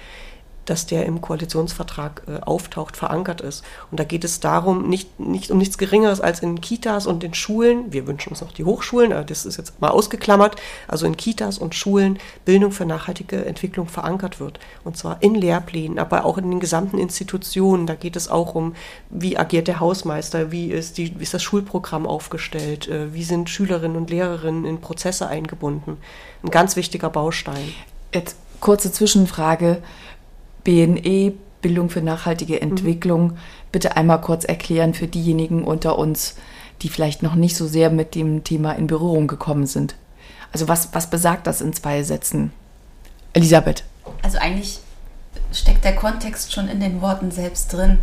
dass 0.69 0.85
der 0.85 1.05
im 1.05 1.21
Koalitionsvertrag 1.21 2.23
äh, 2.27 2.39
auftaucht, 2.41 2.97
verankert 2.97 3.41
ist. 3.41 3.63
Und 3.89 3.99
da 3.99 4.03
geht 4.03 4.23
es 4.23 4.39
darum, 4.39 4.87
nicht, 4.89 5.19
nicht 5.19 5.49
um 5.49 5.57
nichts 5.57 5.77
Geringeres 5.77 6.21
als 6.21 6.41
in 6.41 6.61
Kitas 6.61 7.07
und 7.07 7.23
in 7.23 7.33
Schulen, 7.33 7.91
wir 7.91 8.05
wünschen 8.05 8.29
uns 8.29 8.41
noch 8.41 8.51
die 8.51 8.65
Hochschulen, 8.65 9.13
aber 9.13 9.23
das 9.23 9.45
ist 9.45 9.57
jetzt 9.57 9.79
mal 9.81 9.89
ausgeklammert, 9.89 10.57
also 10.87 11.05
in 11.05 11.17
Kitas 11.17 11.57
und 11.57 11.73
Schulen 11.73 12.19
Bildung 12.45 12.71
für 12.71 12.85
nachhaltige 12.85 13.45
Entwicklung 13.45 13.87
verankert 13.87 14.39
wird. 14.39 14.59
Und 14.83 14.97
zwar 14.97 15.23
in 15.23 15.35
Lehrplänen, 15.35 15.99
aber 15.99 16.25
auch 16.25 16.37
in 16.37 16.49
den 16.49 16.59
gesamten 16.59 16.97
Institutionen. 16.97 17.87
Da 17.87 17.95
geht 17.95 18.15
es 18.15 18.29
auch 18.29 18.55
um, 18.55 18.75
wie 19.09 19.37
agiert 19.37 19.67
der 19.67 19.79
Hausmeister, 19.79 20.51
wie 20.51 20.71
ist, 20.71 20.97
die, 20.97 21.17
wie 21.19 21.23
ist 21.23 21.33
das 21.33 21.43
Schulprogramm 21.43 22.05
aufgestellt, 22.05 22.87
äh, 22.87 23.13
wie 23.13 23.23
sind 23.23 23.49
Schülerinnen 23.49 23.97
und 23.97 24.09
Lehrerinnen 24.09 24.65
in 24.65 24.81
Prozesse 24.81 25.27
eingebunden. 25.27 25.97
Ein 26.43 26.51
ganz 26.51 26.75
wichtiger 26.75 27.09
Baustein. 27.09 27.73
Jetzt 28.13 28.37
kurze 28.59 28.91
Zwischenfrage. 28.91 29.81
BNE, 30.67 31.31
Bildung 31.61 31.89
für 31.89 32.01
nachhaltige 32.01 32.55
mhm. 32.55 32.71
Entwicklung, 32.71 33.23
mhm. 33.27 33.37
bitte 33.71 33.95
einmal 33.95 34.19
kurz 34.19 34.43
erklären 34.43 34.93
für 34.93 35.07
diejenigen 35.07 35.63
unter 35.63 35.97
uns, 35.97 36.35
die 36.81 36.89
vielleicht 36.89 37.23
noch 37.23 37.35
nicht 37.35 37.55
so 37.55 37.67
sehr 37.67 37.89
mit 37.89 38.15
dem 38.15 38.43
Thema 38.43 38.73
in 38.73 38.85
Berührung 38.85 39.27
gekommen 39.27 39.65
sind. 39.65 39.95
Also 40.51 40.67
was, 40.67 40.93
was 40.93 41.09
besagt 41.09 41.47
das 41.47 41.61
in 41.61 41.71
zwei 41.71 42.03
Sätzen? 42.03 42.51
Elisabeth. 43.31 43.85
Also 44.21 44.39
eigentlich 44.39 44.79
steckt 45.53 45.85
der 45.85 45.95
Kontext 45.95 46.51
schon 46.51 46.67
in 46.67 46.81
den 46.81 47.01
Worten 47.01 47.31
selbst 47.31 47.71
drin. 47.71 47.99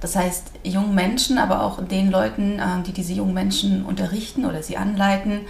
Das 0.00 0.16
heißt, 0.16 0.50
jungen 0.64 0.94
Menschen, 0.94 1.38
aber 1.38 1.62
auch 1.62 1.84
den 1.84 2.10
Leuten, 2.10 2.58
ähm, 2.60 2.82
die 2.84 2.92
diese 2.92 3.12
jungen 3.12 3.34
Menschen 3.34 3.84
unterrichten 3.84 4.46
oder 4.46 4.64
sie 4.64 4.76
anleiten, 4.76 5.42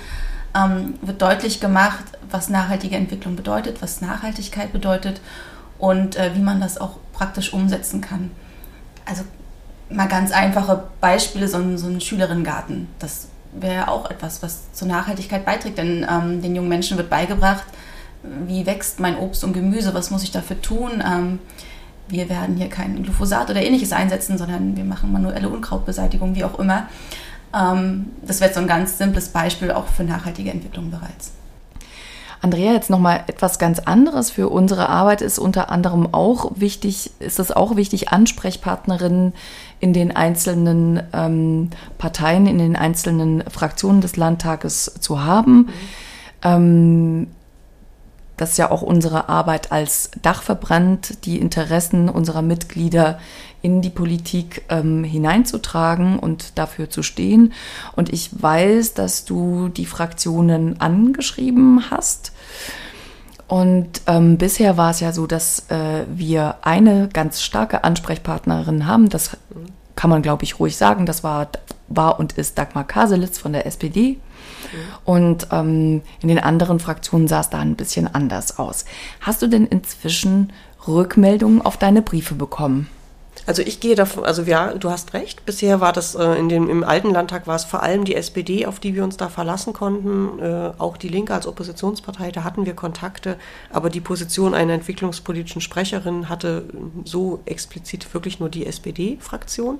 ähm, 0.54 0.94
wird 1.00 1.22
deutlich 1.22 1.60
gemacht, 1.60 2.04
was 2.30 2.50
nachhaltige 2.50 2.96
Entwicklung 2.96 3.36
bedeutet, 3.36 3.80
was 3.80 4.02
Nachhaltigkeit 4.02 4.72
bedeutet 4.72 5.22
und 5.80 6.16
äh, 6.16 6.34
wie 6.34 6.40
man 6.40 6.60
das 6.60 6.78
auch 6.78 6.96
praktisch 7.12 7.52
umsetzen 7.52 8.00
kann. 8.00 8.30
Also 9.04 9.22
mal 9.90 10.06
ganz 10.06 10.30
einfache 10.30 10.84
Beispiele, 11.00 11.48
so 11.48 11.58
ein, 11.58 11.78
so 11.78 11.88
ein 11.88 12.00
Schülerinnengarten. 12.00 12.88
Das 12.98 13.28
wäre 13.52 13.88
auch 13.88 14.10
etwas, 14.10 14.42
was 14.42 14.72
zur 14.72 14.88
Nachhaltigkeit 14.88 15.44
beiträgt, 15.44 15.78
denn 15.78 16.06
ähm, 16.08 16.40
den 16.42 16.54
jungen 16.54 16.68
Menschen 16.68 16.96
wird 16.96 17.10
beigebracht, 17.10 17.64
wie 18.22 18.66
wächst 18.66 19.00
mein 19.00 19.16
Obst 19.16 19.42
und 19.42 19.52
Gemüse, 19.52 19.94
was 19.94 20.10
muss 20.10 20.22
ich 20.22 20.30
dafür 20.30 20.60
tun. 20.60 21.02
Ähm, 21.04 21.38
wir 22.08 22.28
werden 22.28 22.56
hier 22.56 22.68
kein 22.68 23.02
Glyphosat 23.02 23.50
oder 23.50 23.62
ähnliches 23.62 23.92
einsetzen, 23.92 24.36
sondern 24.36 24.76
wir 24.76 24.84
machen 24.84 25.12
manuelle 25.12 25.48
Unkrautbeseitigung, 25.48 26.34
wie 26.34 26.44
auch 26.44 26.58
immer. 26.58 26.88
Ähm, 27.54 28.10
das 28.22 28.40
wäre 28.40 28.52
so 28.52 28.60
ein 28.60 28.68
ganz 28.68 28.98
simples 28.98 29.28
Beispiel 29.28 29.70
auch 29.70 29.86
für 29.86 30.04
nachhaltige 30.04 30.50
Entwicklung 30.50 30.90
bereits. 30.90 31.32
Andrea, 32.42 32.72
jetzt 32.72 32.88
nochmal 32.88 33.24
etwas 33.26 33.58
ganz 33.58 33.80
anderes. 33.80 34.30
Für 34.30 34.48
unsere 34.48 34.88
Arbeit 34.88 35.20
ist 35.20 35.38
unter 35.38 35.70
anderem 35.70 36.12
auch 36.12 36.52
wichtig, 36.56 37.10
ist 37.18 37.38
es 37.38 37.52
auch 37.52 37.76
wichtig, 37.76 38.08
Ansprechpartnerinnen 38.08 39.34
in 39.78 39.92
den 39.92 40.16
einzelnen 40.16 41.02
ähm, 41.12 41.70
Parteien, 41.98 42.46
in 42.46 42.58
den 42.58 42.76
einzelnen 42.76 43.42
Fraktionen 43.50 44.00
des 44.00 44.16
Landtages 44.16 44.94
zu 45.00 45.22
haben. 45.22 45.56
Mhm. 45.56 45.68
Ähm, 46.42 47.26
das 48.40 48.52
ist 48.52 48.56
ja 48.56 48.70
auch 48.70 48.80
unsere 48.80 49.28
Arbeit 49.28 49.70
als 49.70 50.10
Dachverband, 50.22 51.26
die 51.26 51.38
Interessen 51.38 52.08
unserer 52.08 52.40
Mitglieder 52.40 53.18
in 53.60 53.82
die 53.82 53.90
Politik 53.90 54.62
ähm, 54.70 55.04
hineinzutragen 55.04 56.18
und 56.18 56.58
dafür 56.58 56.88
zu 56.88 57.02
stehen. 57.02 57.52
Und 57.96 58.10
ich 58.10 58.30
weiß, 58.32 58.94
dass 58.94 59.26
du 59.26 59.68
die 59.68 59.84
Fraktionen 59.84 60.80
angeschrieben 60.80 61.90
hast. 61.90 62.29
Und 63.48 64.02
ähm, 64.06 64.38
bisher 64.38 64.76
war 64.76 64.92
es 64.92 65.00
ja 65.00 65.12
so, 65.12 65.26
dass 65.26 65.70
äh, 65.70 66.04
wir 66.08 66.58
eine 66.62 67.08
ganz 67.12 67.42
starke 67.42 67.82
Ansprechpartnerin 67.82 68.86
haben. 68.86 69.08
Das 69.08 69.36
kann 69.96 70.08
man, 70.08 70.22
glaube 70.22 70.44
ich, 70.44 70.60
ruhig 70.60 70.76
sagen. 70.76 71.04
Das 71.04 71.24
war, 71.24 71.48
war 71.88 72.20
und 72.20 72.34
ist 72.34 72.58
Dagmar 72.58 72.84
Kaselitz 72.84 73.38
von 73.38 73.52
der 73.52 73.66
SPD. 73.66 74.18
Und 75.04 75.48
ähm, 75.50 76.02
in 76.22 76.28
den 76.28 76.38
anderen 76.38 76.78
Fraktionen 76.78 77.28
sah 77.28 77.40
es 77.40 77.50
da 77.50 77.58
ein 77.58 77.76
bisschen 77.76 78.12
anders 78.12 78.58
aus. 78.58 78.84
Hast 79.20 79.42
du 79.42 79.48
denn 79.48 79.66
inzwischen 79.66 80.52
Rückmeldungen 80.86 81.60
auf 81.60 81.76
deine 81.76 82.02
Briefe 82.02 82.34
bekommen? 82.34 82.88
Also 83.46 83.62
ich 83.62 83.80
gehe 83.80 83.94
davon, 83.94 84.24
also 84.24 84.42
ja, 84.42 84.74
du 84.74 84.90
hast 84.90 85.14
recht. 85.14 85.44
Bisher 85.44 85.80
war 85.80 85.92
das 85.92 86.14
äh, 86.14 86.34
in 86.34 86.48
dem, 86.48 86.68
im 86.68 86.84
alten 86.84 87.10
Landtag 87.10 87.46
war 87.46 87.56
es 87.56 87.64
vor 87.64 87.82
allem 87.82 88.04
die 88.04 88.14
SPD, 88.14 88.66
auf 88.66 88.80
die 88.80 88.94
wir 88.94 89.04
uns 89.04 89.16
da 89.16 89.28
verlassen 89.28 89.72
konnten. 89.72 90.38
Äh, 90.38 90.72
auch 90.78 90.96
die 90.96 91.08
Linke 91.08 91.34
als 91.34 91.46
Oppositionspartei, 91.46 92.30
da 92.30 92.44
hatten 92.44 92.66
wir 92.66 92.74
Kontakte. 92.74 93.36
Aber 93.70 93.90
die 93.90 94.00
Position 94.00 94.54
einer 94.54 94.74
entwicklungspolitischen 94.74 95.60
Sprecherin 95.60 96.28
hatte 96.28 96.64
so 97.04 97.40
explizit 97.46 98.12
wirklich 98.14 98.40
nur 98.40 98.48
die 98.48 98.66
SPD-Fraktion. 98.66 99.78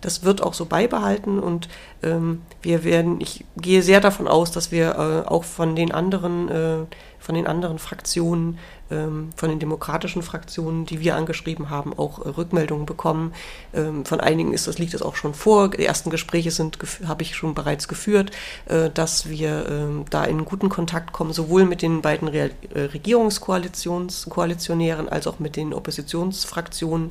Das 0.00 0.24
wird 0.24 0.42
auch 0.42 0.52
so 0.52 0.66
beibehalten 0.66 1.38
und 1.38 1.68
ähm, 2.02 2.42
wir 2.60 2.82
werden, 2.82 3.20
ich 3.20 3.44
gehe 3.56 3.82
sehr 3.82 4.00
davon 4.00 4.26
aus, 4.26 4.50
dass 4.50 4.72
wir 4.72 5.24
äh, 5.24 5.28
auch 5.28 5.44
von 5.44 5.76
den 5.76 5.92
anderen, 5.92 6.48
äh, 6.48 6.76
von 7.20 7.36
den 7.36 7.46
anderen 7.46 7.78
Fraktionen 7.78 8.58
von 9.36 9.48
den 9.48 9.58
demokratischen 9.58 10.22
Fraktionen, 10.22 10.86
die 10.86 11.00
wir 11.00 11.16
angeschrieben 11.16 11.70
haben, 11.70 11.98
auch 11.98 12.24
äh, 12.24 12.28
Rückmeldungen 12.28 12.86
bekommen. 12.86 13.34
Ähm, 13.74 14.04
von 14.04 14.20
einigen 14.20 14.52
ist 14.52 14.66
das, 14.66 14.78
liegt 14.78 14.94
das 14.94 15.02
auch 15.02 15.16
schon 15.16 15.34
vor. 15.34 15.70
Die 15.70 15.84
ersten 15.84 16.10
Gespräche 16.10 16.50
sind, 16.50 16.78
habe 17.06 17.22
ich 17.22 17.36
schon 17.36 17.54
bereits 17.54 17.88
geführt, 17.88 18.30
äh, 18.66 18.90
dass 18.90 19.28
wir 19.28 19.66
ähm, 19.68 20.04
da 20.10 20.24
in 20.24 20.44
guten 20.44 20.68
Kontakt 20.68 21.12
kommen, 21.12 21.32
sowohl 21.32 21.64
mit 21.64 21.82
den 21.82 22.02
beiden 22.02 22.28
Re 22.28 22.50
äh, 22.74 22.80
Regierungskoalitionären 22.80 25.08
als 25.08 25.26
auch 25.26 25.38
mit 25.38 25.56
den 25.56 25.72
Oppositionsfraktionen. 25.74 27.10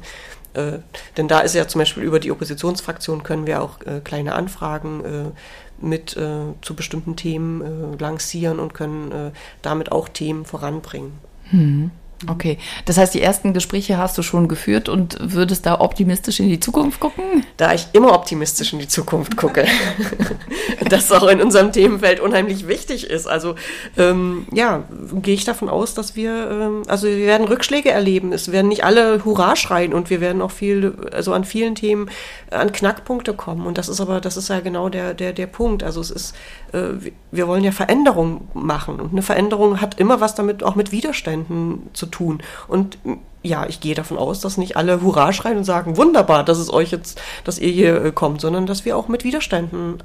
Denn 1.15 1.29
da 1.29 1.39
ist 1.39 1.55
ja 1.55 1.65
zum 1.65 1.79
Beispiel 1.79 2.03
über 2.03 2.19
die 2.19 2.29
Oppositionsfraktion 2.29 3.23
können 3.23 3.47
wir 3.47 3.61
auch 3.61 3.79
kleine 4.03 4.35
Anfragen 4.35 5.31
mit 5.79 6.09
zu 6.09 6.75
bestimmten 6.75 7.15
Themen 7.15 7.97
lancieren 7.97 8.59
und 8.59 8.73
können 8.73 9.31
damit 9.61 9.93
auch 9.93 10.09
Themen 10.09 10.43
voranbringen. 10.43 11.30
Mhm. 11.51 12.00
Okay, 12.27 12.57
das 12.85 12.97
heißt, 12.97 13.13
die 13.13 13.21
ersten 13.21 13.53
Gespräche 13.53 13.97
hast 13.97 14.17
du 14.17 14.21
schon 14.21 14.47
geführt 14.47 14.89
und 14.89 15.17
würdest 15.19 15.65
da 15.65 15.79
optimistisch 15.79 16.39
in 16.39 16.49
die 16.49 16.59
Zukunft 16.59 16.99
gucken? 16.99 17.45
Da 17.57 17.73
ich 17.73 17.87
immer 17.93 18.13
optimistisch 18.13 18.73
in 18.73 18.79
die 18.79 18.87
Zukunft 18.87 19.37
gucke, 19.37 19.65
das 20.89 21.11
auch 21.11 21.27
in 21.27 21.41
unserem 21.41 21.71
Themenfeld 21.71 22.19
unheimlich 22.19 22.67
wichtig 22.67 23.09
ist. 23.09 23.27
Also 23.27 23.55
ähm, 23.97 24.45
ja, 24.53 24.83
gehe 25.21 25.33
ich 25.33 25.45
davon 25.45 25.67
aus, 25.67 25.95
dass 25.95 26.15
wir, 26.15 26.51
ähm, 26.51 26.83
also 26.87 27.07
wir 27.07 27.25
werden 27.25 27.47
Rückschläge 27.47 27.89
erleben. 27.89 28.33
Es 28.33 28.51
werden 28.51 28.67
nicht 28.67 28.83
alle 28.83 29.25
Hurra 29.25 29.55
schreien 29.55 29.93
und 29.93 30.11
wir 30.11 30.21
werden 30.21 30.41
auch 30.41 30.51
viel, 30.51 30.95
also 31.11 31.33
an 31.33 31.43
vielen 31.43 31.73
Themen 31.73 32.09
an 32.51 32.71
Knackpunkte 32.71 33.33
kommen. 33.33 33.65
Und 33.65 33.79
das 33.79 33.89
ist 33.89 33.99
aber, 33.99 34.21
das 34.21 34.37
ist 34.37 34.49
ja 34.49 34.59
genau 34.59 34.89
der, 34.89 35.15
der, 35.15 35.33
der 35.33 35.47
Punkt. 35.47 35.83
Also 35.83 36.01
es 36.01 36.11
ist, 36.11 36.35
äh, 36.71 36.89
wir 37.31 37.47
wollen 37.47 37.63
ja 37.63 37.71
Veränderungen 37.71 38.47
machen 38.53 38.99
und 38.99 39.11
eine 39.11 39.23
Veränderung 39.23 39.81
hat 39.81 39.99
immer 39.99 40.21
was 40.21 40.35
damit 40.35 40.63
auch 40.63 40.75
mit 40.75 40.91
Widerständen 40.91 41.89
zu 41.93 42.10
tun. 42.11 42.41
Und 42.67 42.97
ja, 43.43 43.65
ich 43.67 43.79
gehe 43.79 43.95
davon 43.95 44.17
aus, 44.17 44.39
dass 44.39 44.57
nicht 44.57 44.77
alle 44.77 45.01
Hurra 45.01 45.33
schreien 45.33 45.57
und 45.57 45.63
sagen, 45.63 45.97
wunderbar, 45.97 46.43
dass 46.43 46.59
es 46.59 46.71
euch 46.71 46.91
jetzt, 46.91 47.19
dass 47.43 47.59
ihr 47.59 47.71
hier 47.71 48.05
äh, 48.05 48.11
kommt, 48.11 48.41
sondern 48.41 48.65
dass 48.65 48.85
wir 48.85 48.95
auch 48.95 49.07
mit 49.07 49.23
Widerständen 49.23 50.03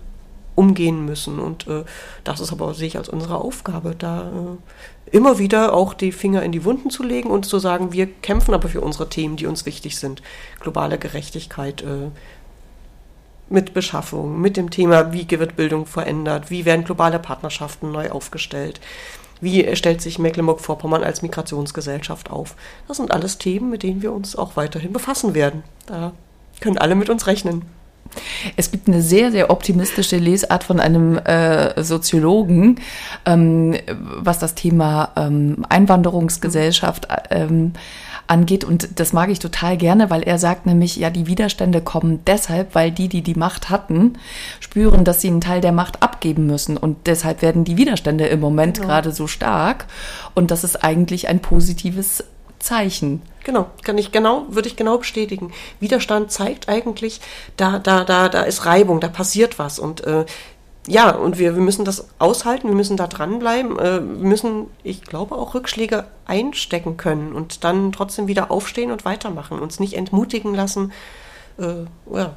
umgehen 0.54 1.04
müssen. 1.04 1.38
Und 1.38 1.66
äh, 1.66 1.84
das 2.24 2.40
ist 2.40 2.52
aber, 2.52 2.72
sehe 2.74 2.86
ich 2.86 2.96
als 2.96 3.10
unsere 3.10 3.36
Aufgabe, 3.36 3.94
da 3.96 4.22
äh, 4.22 5.16
immer 5.16 5.38
wieder 5.38 5.74
auch 5.74 5.92
die 5.92 6.12
Finger 6.12 6.42
in 6.42 6.52
die 6.52 6.64
Wunden 6.64 6.90
zu 6.90 7.02
legen 7.02 7.30
und 7.30 7.44
zu 7.44 7.58
sagen, 7.58 7.92
wir 7.92 8.06
kämpfen 8.06 8.54
aber 8.54 8.68
für 8.68 8.80
unsere 8.80 9.08
Themen, 9.08 9.36
die 9.36 9.46
uns 9.46 9.66
wichtig 9.66 9.98
sind. 9.98 10.22
Globale 10.60 10.98
Gerechtigkeit, 10.98 11.82
äh, 11.82 12.10
mit 13.48 13.74
Beschaffung, 13.74 14.40
mit 14.40 14.56
dem 14.56 14.70
Thema, 14.70 15.12
wie 15.12 15.28
wird 15.30 15.56
Bildung 15.56 15.86
verändert, 15.86 16.50
wie 16.50 16.64
werden 16.64 16.84
globale 16.84 17.18
Partnerschaften 17.18 17.92
neu 17.92 18.10
aufgestellt, 18.10 18.80
wie 19.40 19.74
stellt 19.76 20.00
sich 20.00 20.18
Mecklenburg-Vorpommern 20.18 21.04
als 21.04 21.22
Migrationsgesellschaft 21.22 22.30
auf. 22.30 22.54
Das 22.88 22.96
sind 22.96 23.10
alles 23.10 23.38
Themen, 23.38 23.70
mit 23.70 23.82
denen 23.82 24.02
wir 24.02 24.12
uns 24.12 24.36
auch 24.36 24.56
weiterhin 24.56 24.92
befassen 24.92 25.34
werden. 25.34 25.62
Da 25.86 26.12
können 26.60 26.78
alle 26.78 26.94
mit 26.94 27.10
uns 27.10 27.26
rechnen. 27.26 27.62
Es 28.56 28.70
gibt 28.70 28.88
eine 28.88 29.02
sehr, 29.02 29.30
sehr 29.30 29.50
optimistische 29.50 30.16
Lesart 30.16 30.64
von 30.64 30.80
einem 30.80 31.18
äh, 31.18 31.82
Soziologen, 31.82 32.80
ähm, 33.24 33.76
was 33.88 34.38
das 34.38 34.54
Thema 34.54 35.10
ähm, 35.16 35.66
Einwanderungsgesellschaft 35.68 37.08
ähm, 37.30 37.72
angeht. 38.26 38.64
Und 38.64 39.00
das 39.00 39.12
mag 39.12 39.30
ich 39.30 39.38
total 39.38 39.76
gerne, 39.76 40.10
weil 40.10 40.22
er 40.22 40.38
sagt 40.38 40.66
nämlich, 40.66 40.96
ja, 40.96 41.10
die 41.10 41.26
Widerstände 41.26 41.80
kommen 41.80 42.20
deshalb, 42.26 42.74
weil 42.74 42.90
die, 42.90 43.08
die 43.08 43.22
die 43.22 43.34
Macht 43.34 43.70
hatten, 43.70 44.18
spüren, 44.60 45.04
dass 45.04 45.20
sie 45.20 45.28
einen 45.28 45.40
Teil 45.40 45.60
der 45.60 45.72
Macht 45.72 46.02
abgeben 46.02 46.46
müssen. 46.46 46.76
Und 46.76 47.06
deshalb 47.06 47.42
werden 47.42 47.64
die 47.64 47.76
Widerstände 47.76 48.26
im 48.26 48.40
Moment 48.40 48.78
ja. 48.78 48.84
gerade 48.84 49.12
so 49.12 49.26
stark. 49.26 49.86
Und 50.34 50.50
das 50.50 50.64
ist 50.64 50.84
eigentlich 50.84 51.28
ein 51.28 51.40
positives 51.40 52.24
Zeichen. 52.58 53.22
Genau, 53.44 53.66
kann 53.84 53.96
ich 53.96 54.10
genau, 54.10 54.46
würde 54.48 54.68
ich 54.68 54.74
genau 54.74 54.98
bestätigen. 54.98 55.52
Widerstand 55.78 56.32
zeigt 56.32 56.68
eigentlich, 56.68 57.20
da, 57.56 57.78
da, 57.78 58.02
da, 58.02 58.28
da 58.28 58.42
ist 58.42 58.66
Reibung, 58.66 58.98
da 58.98 59.06
passiert 59.06 59.60
was 59.60 59.78
und 59.78 60.04
äh, 60.04 60.24
ja, 60.88 61.10
und 61.10 61.38
wir, 61.38 61.54
wir 61.56 61.62
müssen 61.62 61.84
das 61.84 62.06
aushalten, 62.18 62.68
wir 62.68 62.74
müssen 62.74 62.96
da 62.96 63.06
dranbleiben, 63.06 63.78
äh, 63.78 64.00
wir 64.00 64.28
müssen, 64.28 64.66
ich 64.84 65.02
glaube, 65.02 65.34
auch 65.34 65.54
Rückschläge 65.54 66.04
einstecken 66.26 66.96
können 66.96 67.32
und 67.32 67.64
dann 67.64 67.92
trotzdem 67.92 68.28
wieder 68.28 68.50
aufstehen 68.50 68.92
und 68.92 69.04
weitermachen, 69.04 69.58
uns 69.58 69.80
nicht 69.80 69.94
entmutigen 69.94 70.54
lassen, 70.54 70.92
äh, 71.58 71.84
ja, 72.12 72.34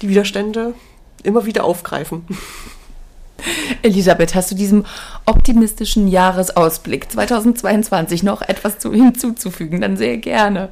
die 0.00 0.08
Widerstände 0.08 0.74
immer 1.22 1.46
wieder 1.46 1.64
aufgreifen. 1.64 2.26
Elisabeth, 3.82 4.34
hast 4.34 4.50
du 4.50 4.54
diesem 4.54 4.84
optimistischen 5.26 6.08
Jahresausblick 6.08 7.10
2022 7.10 8.22
noch 8.22 8.42
etwas 8.42 8.78
zu, 8.78 8.92
hinzuzufügen? 8.92 9.80
Dann 9.80 9.96
sehr 9.96 10.18
gerne. 10.18 10.68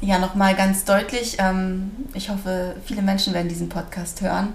Ja, 0.00 0.18
nochmal 0.18 0.54
ganz 0.56 0.84
deutlich. 0.84 1.36
Ähm, 1.38 1.90
ich 2.14 2.30
hoffe, 2.30 2.74
viele 2.84 3.02
Menschen 3.02 3.34
werden 3.34 3.48
diesen 3.48 3.68
Podcast 3.68 4.20
hören. 4.20 4.54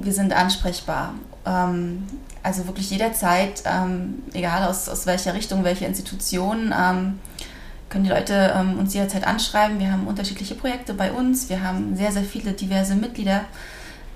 Wir 0.00 0.12
sind 0.12 0.32
ansprechbar. 0.32 1.14
Ähm, 1.46 2.06
also 2.42 2.66
wirklich 2.66 2.90
jederzeit, 2.90 3.62
ähm, 3.66 4.22
egal 4.32 4.68
aus, 4.68 4.88
aus 4.88 5.06
welcher 5.06 5.34
Richtung, 5.34 5.62
welche 5.64 5.84
Institution, 5.84 6.74
ähm, 6.76 7.18
können 7.90 8.04
die 8.04 8.10
Leute 8.10 8.54
ähm, 8.56 8.78
uns 8.78 8.94
jederzeit 8.94 9.26
anschreiben. 9.26 9.78
Wir 9.78 9.92
haben 9.92 10.06
unterschiedliche 10.06 10.54
Projekte 10.54 10.94
bei 10.94 11.12
uns. 11.12 11.48
Wir 11.48 11.62
haben 11.62 11.96
sehr, 11.96 12.12
sehr 12.12 12.22
viele 12.22 12.52
diverse 12.52 12.94
Mitglieder. 12.94 13.42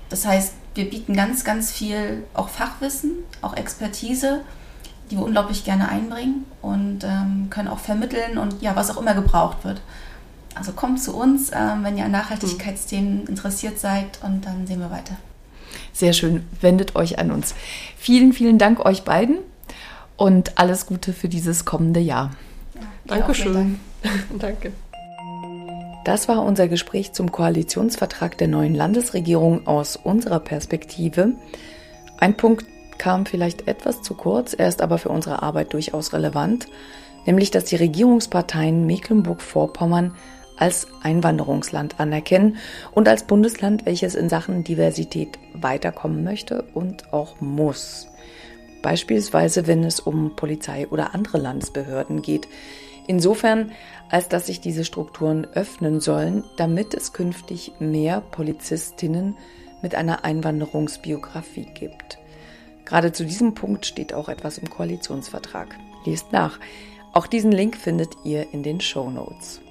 Das 0.09 0.25
heißt, 0.25 0.53
wir 0.75 0.89
bieten 0.89 1.13
ganz, 1.13 1.43
ganz 1.43 1.71
viel 1.71 2.23
auch 2.33 2.49
Fachwissen, 2.49 3.11
auch 3.41 3.55
Expertise, 3.55 4.41
die 5.09 5.17
wir 5.17 5.23
unglaublich 5.23 5.63
gerne 5.63 5.89
einbringen 5.89 6.45
und 6.61 7.03
ähm, 7.03 7.47
können 7.49 7.67
auch 7.67 7.79
vermitteln 7.79 8.37
und 8.37 8.61
ja, 8.61 8.75
was 8.75 8.89
auch 8.89 8.99
immer 8.99 9.13
gebraucht 9.13 9.63
wird. 9.63 9.81
Also 10.55 10.71
kommt 10.71 11.01
zu 11.01 11.15
uns, 11.15 11.51
ähm, 11.53 11.83
wenn 11.83 11.97
ihr 11.97 12.05
an 12.05 12.11
Nachhaltigkeitsthemen 12.11 13.27
interessiert 13.27 13.77
seid 13.77 14.19
und 14.23 14.45
dann 14.45 14.65
sehen 14.65 14.79
wir 14.79 14.89
weiter. 14.89 15.15
Sehr 15.93 16.13
schön, 16.13 16.45
wendet 16.61 16.95
euch 16.95 17.19
an 17.19 17.31
uns. 17.31 17.55
Vielen, 17.97 18.33
vielen 18.33 18.57
Dank 18.57 18.85
euch 18.85 19.03
beiden 19.03 19.37
und 20.17 20.57
alles 20.57 20.85
Gute 20.85 21.13
für 21.13 21.29
dieses 21.29 21.65
kommende 21.65 21.99
Jahr. 21.99 22.31
Ja, 22.75 22.81
Dankeschön. 23.05 23.79
Danke. 24.39 24.71
Das 26.05 26.27
war 26.27 26.43
unser 26.43 26.67
Gespräch 26.67 27.13
zum 27.13 27.31
Koalitionsvertrag 27.31 28.37
der 28.37 28.47
neuen 28.47 28.75
Landesregierung 28.75 29.65
aus 29.65 29.95
unserer 29.95 30.39
Perspektive. 30.39 31.33
Ein 32.19 32.37
Punkt 32.37 32.65
kam 32.99 33.25
vielleicht 33.25 33.67
etwas 33.67 34.03
zu 34.03 34.13
kurz, 34.13 34.53
er 34.53 34.67
ist 34.67 34.81
aber 34.81 34.99
für 34.99 35.09
unsere 35.09 35.41
Arbeit 35.41 35.73
durchaus 35.73 36.13
relevant, 36.13 36.67
nämlich 37.25 37.49
dass 37.49 37.65
die 37.65 37.75
Regierungsparteien 37.75 38.85
Mecklenburg-Vorpommern 38.85 40.13
als 40.57 40.87
Einwanderungsland 41.01 41.99
anerkennen 41.99 42.57
und 42.91 43.07
als 43.07 43.23
Bundesland, 43.23 43.85
welches 43.85 44.15
in 44.15 44.29
Sachen 44.29 44.63
Diversität 44.63 45.39
weiterkommen 45.53 46.23
möchte 46.23 46.63
und 46.73 47.13
auch 47.13 47.41
muss. 47.41 48.07
Beispielsweise, 48.81 49.67
wenn 49.67 49.83
es 49.83 49.99
um 49.99 50.35
Polizei 50.35 50.87
oder 50.87 51.13
andere 51.13 51.37
Landesbehörden 51.37 52.21
geht. 52.21 52.47
Insofern 53.07 53.71
als 54.09 54.29
dass 54.29 54.45
sich 54.45 54.61
diese 54.61 54.85
Strukturen 54.85 55.45
öffnen 55.53 55.99
sollen, 55.99 56.43
damit 56.57 56.93
es 56.93 57.13
künftig 57.13 57.73
mehr 57.79 58.21
Polizistinnen 58.21 59.35
mit 59.81 59.95
einer 59.95 60.23
Einwanderungsbiografie 60.23 61.67
gibt. 61.73 62.17
Gerade 62.85 63.11
zu 63.11 63.25
diesem 63.25 63.55
Punkt 63.55 63.85
steht 63.85 64.13
auch 64.13 64.29
etwas 64.29 64.57
im 64.57 64.69
Koalitionsvertrag. 64.69 65.75
Lest 66.05 66.31
nach. 66.31 66.59
Auch 67.13 67.27
diesen 67.27 67.51
Link 67.51 67.77
findet 67.77 68.15
ihr 68.23 68.53
in 68.53 68.61
den 68.61 68.79
Show 68.79 69.09
Notes. 69.09 69.61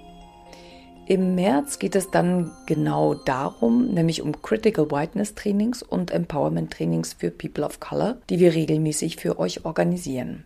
Im 1.06 1.34
März 1.34 1.78
geht 1.78 1.96
es 1.96 2.10
dann 2.10 2.50
genau 2.64 3.12
darum, 3.12 3.92
nämlich 3.92 4.22
um 4.22 4.40
Critical 4.40 4.90
Whiteness 4.90 5.34
Trainings 5.34 5.82
und 5.82 6.10
Empowerment 6.10 6.72
Trainings 6.72 7.12
für 7.12 7.30
People 7.30 7.64
of 7.64 7.78
Color, 7.78 8.16
die 8.30 8.38
wir 8.38 8.54
regelmäßig 8.54 9.16
für 9.16 9.38
euch 9.38 9.66
organisieren. 9.66 10.44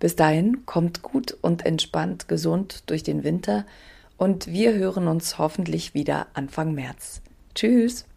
Bis 0.00 0.16
dahin 0.16 0.66
kommt 0.66 1.02
gut 1.02 1.36
und 1.42 1.64
entspannt 1.64 2.26
gesund 2.26 2.84
durch 2.86 3.04
den 3.04 3.22
Winter 3.22 3.66
und 4.16 4.48
wir 4.48 4.74
hören 4.74 5.06
uns 5.06 5.38
hoffentlich 5.38 5.94
wieder 5.94 6.26
Anfang 6.34 6.74
März. 6.74 7.22
Tschüss! 7.54 8.07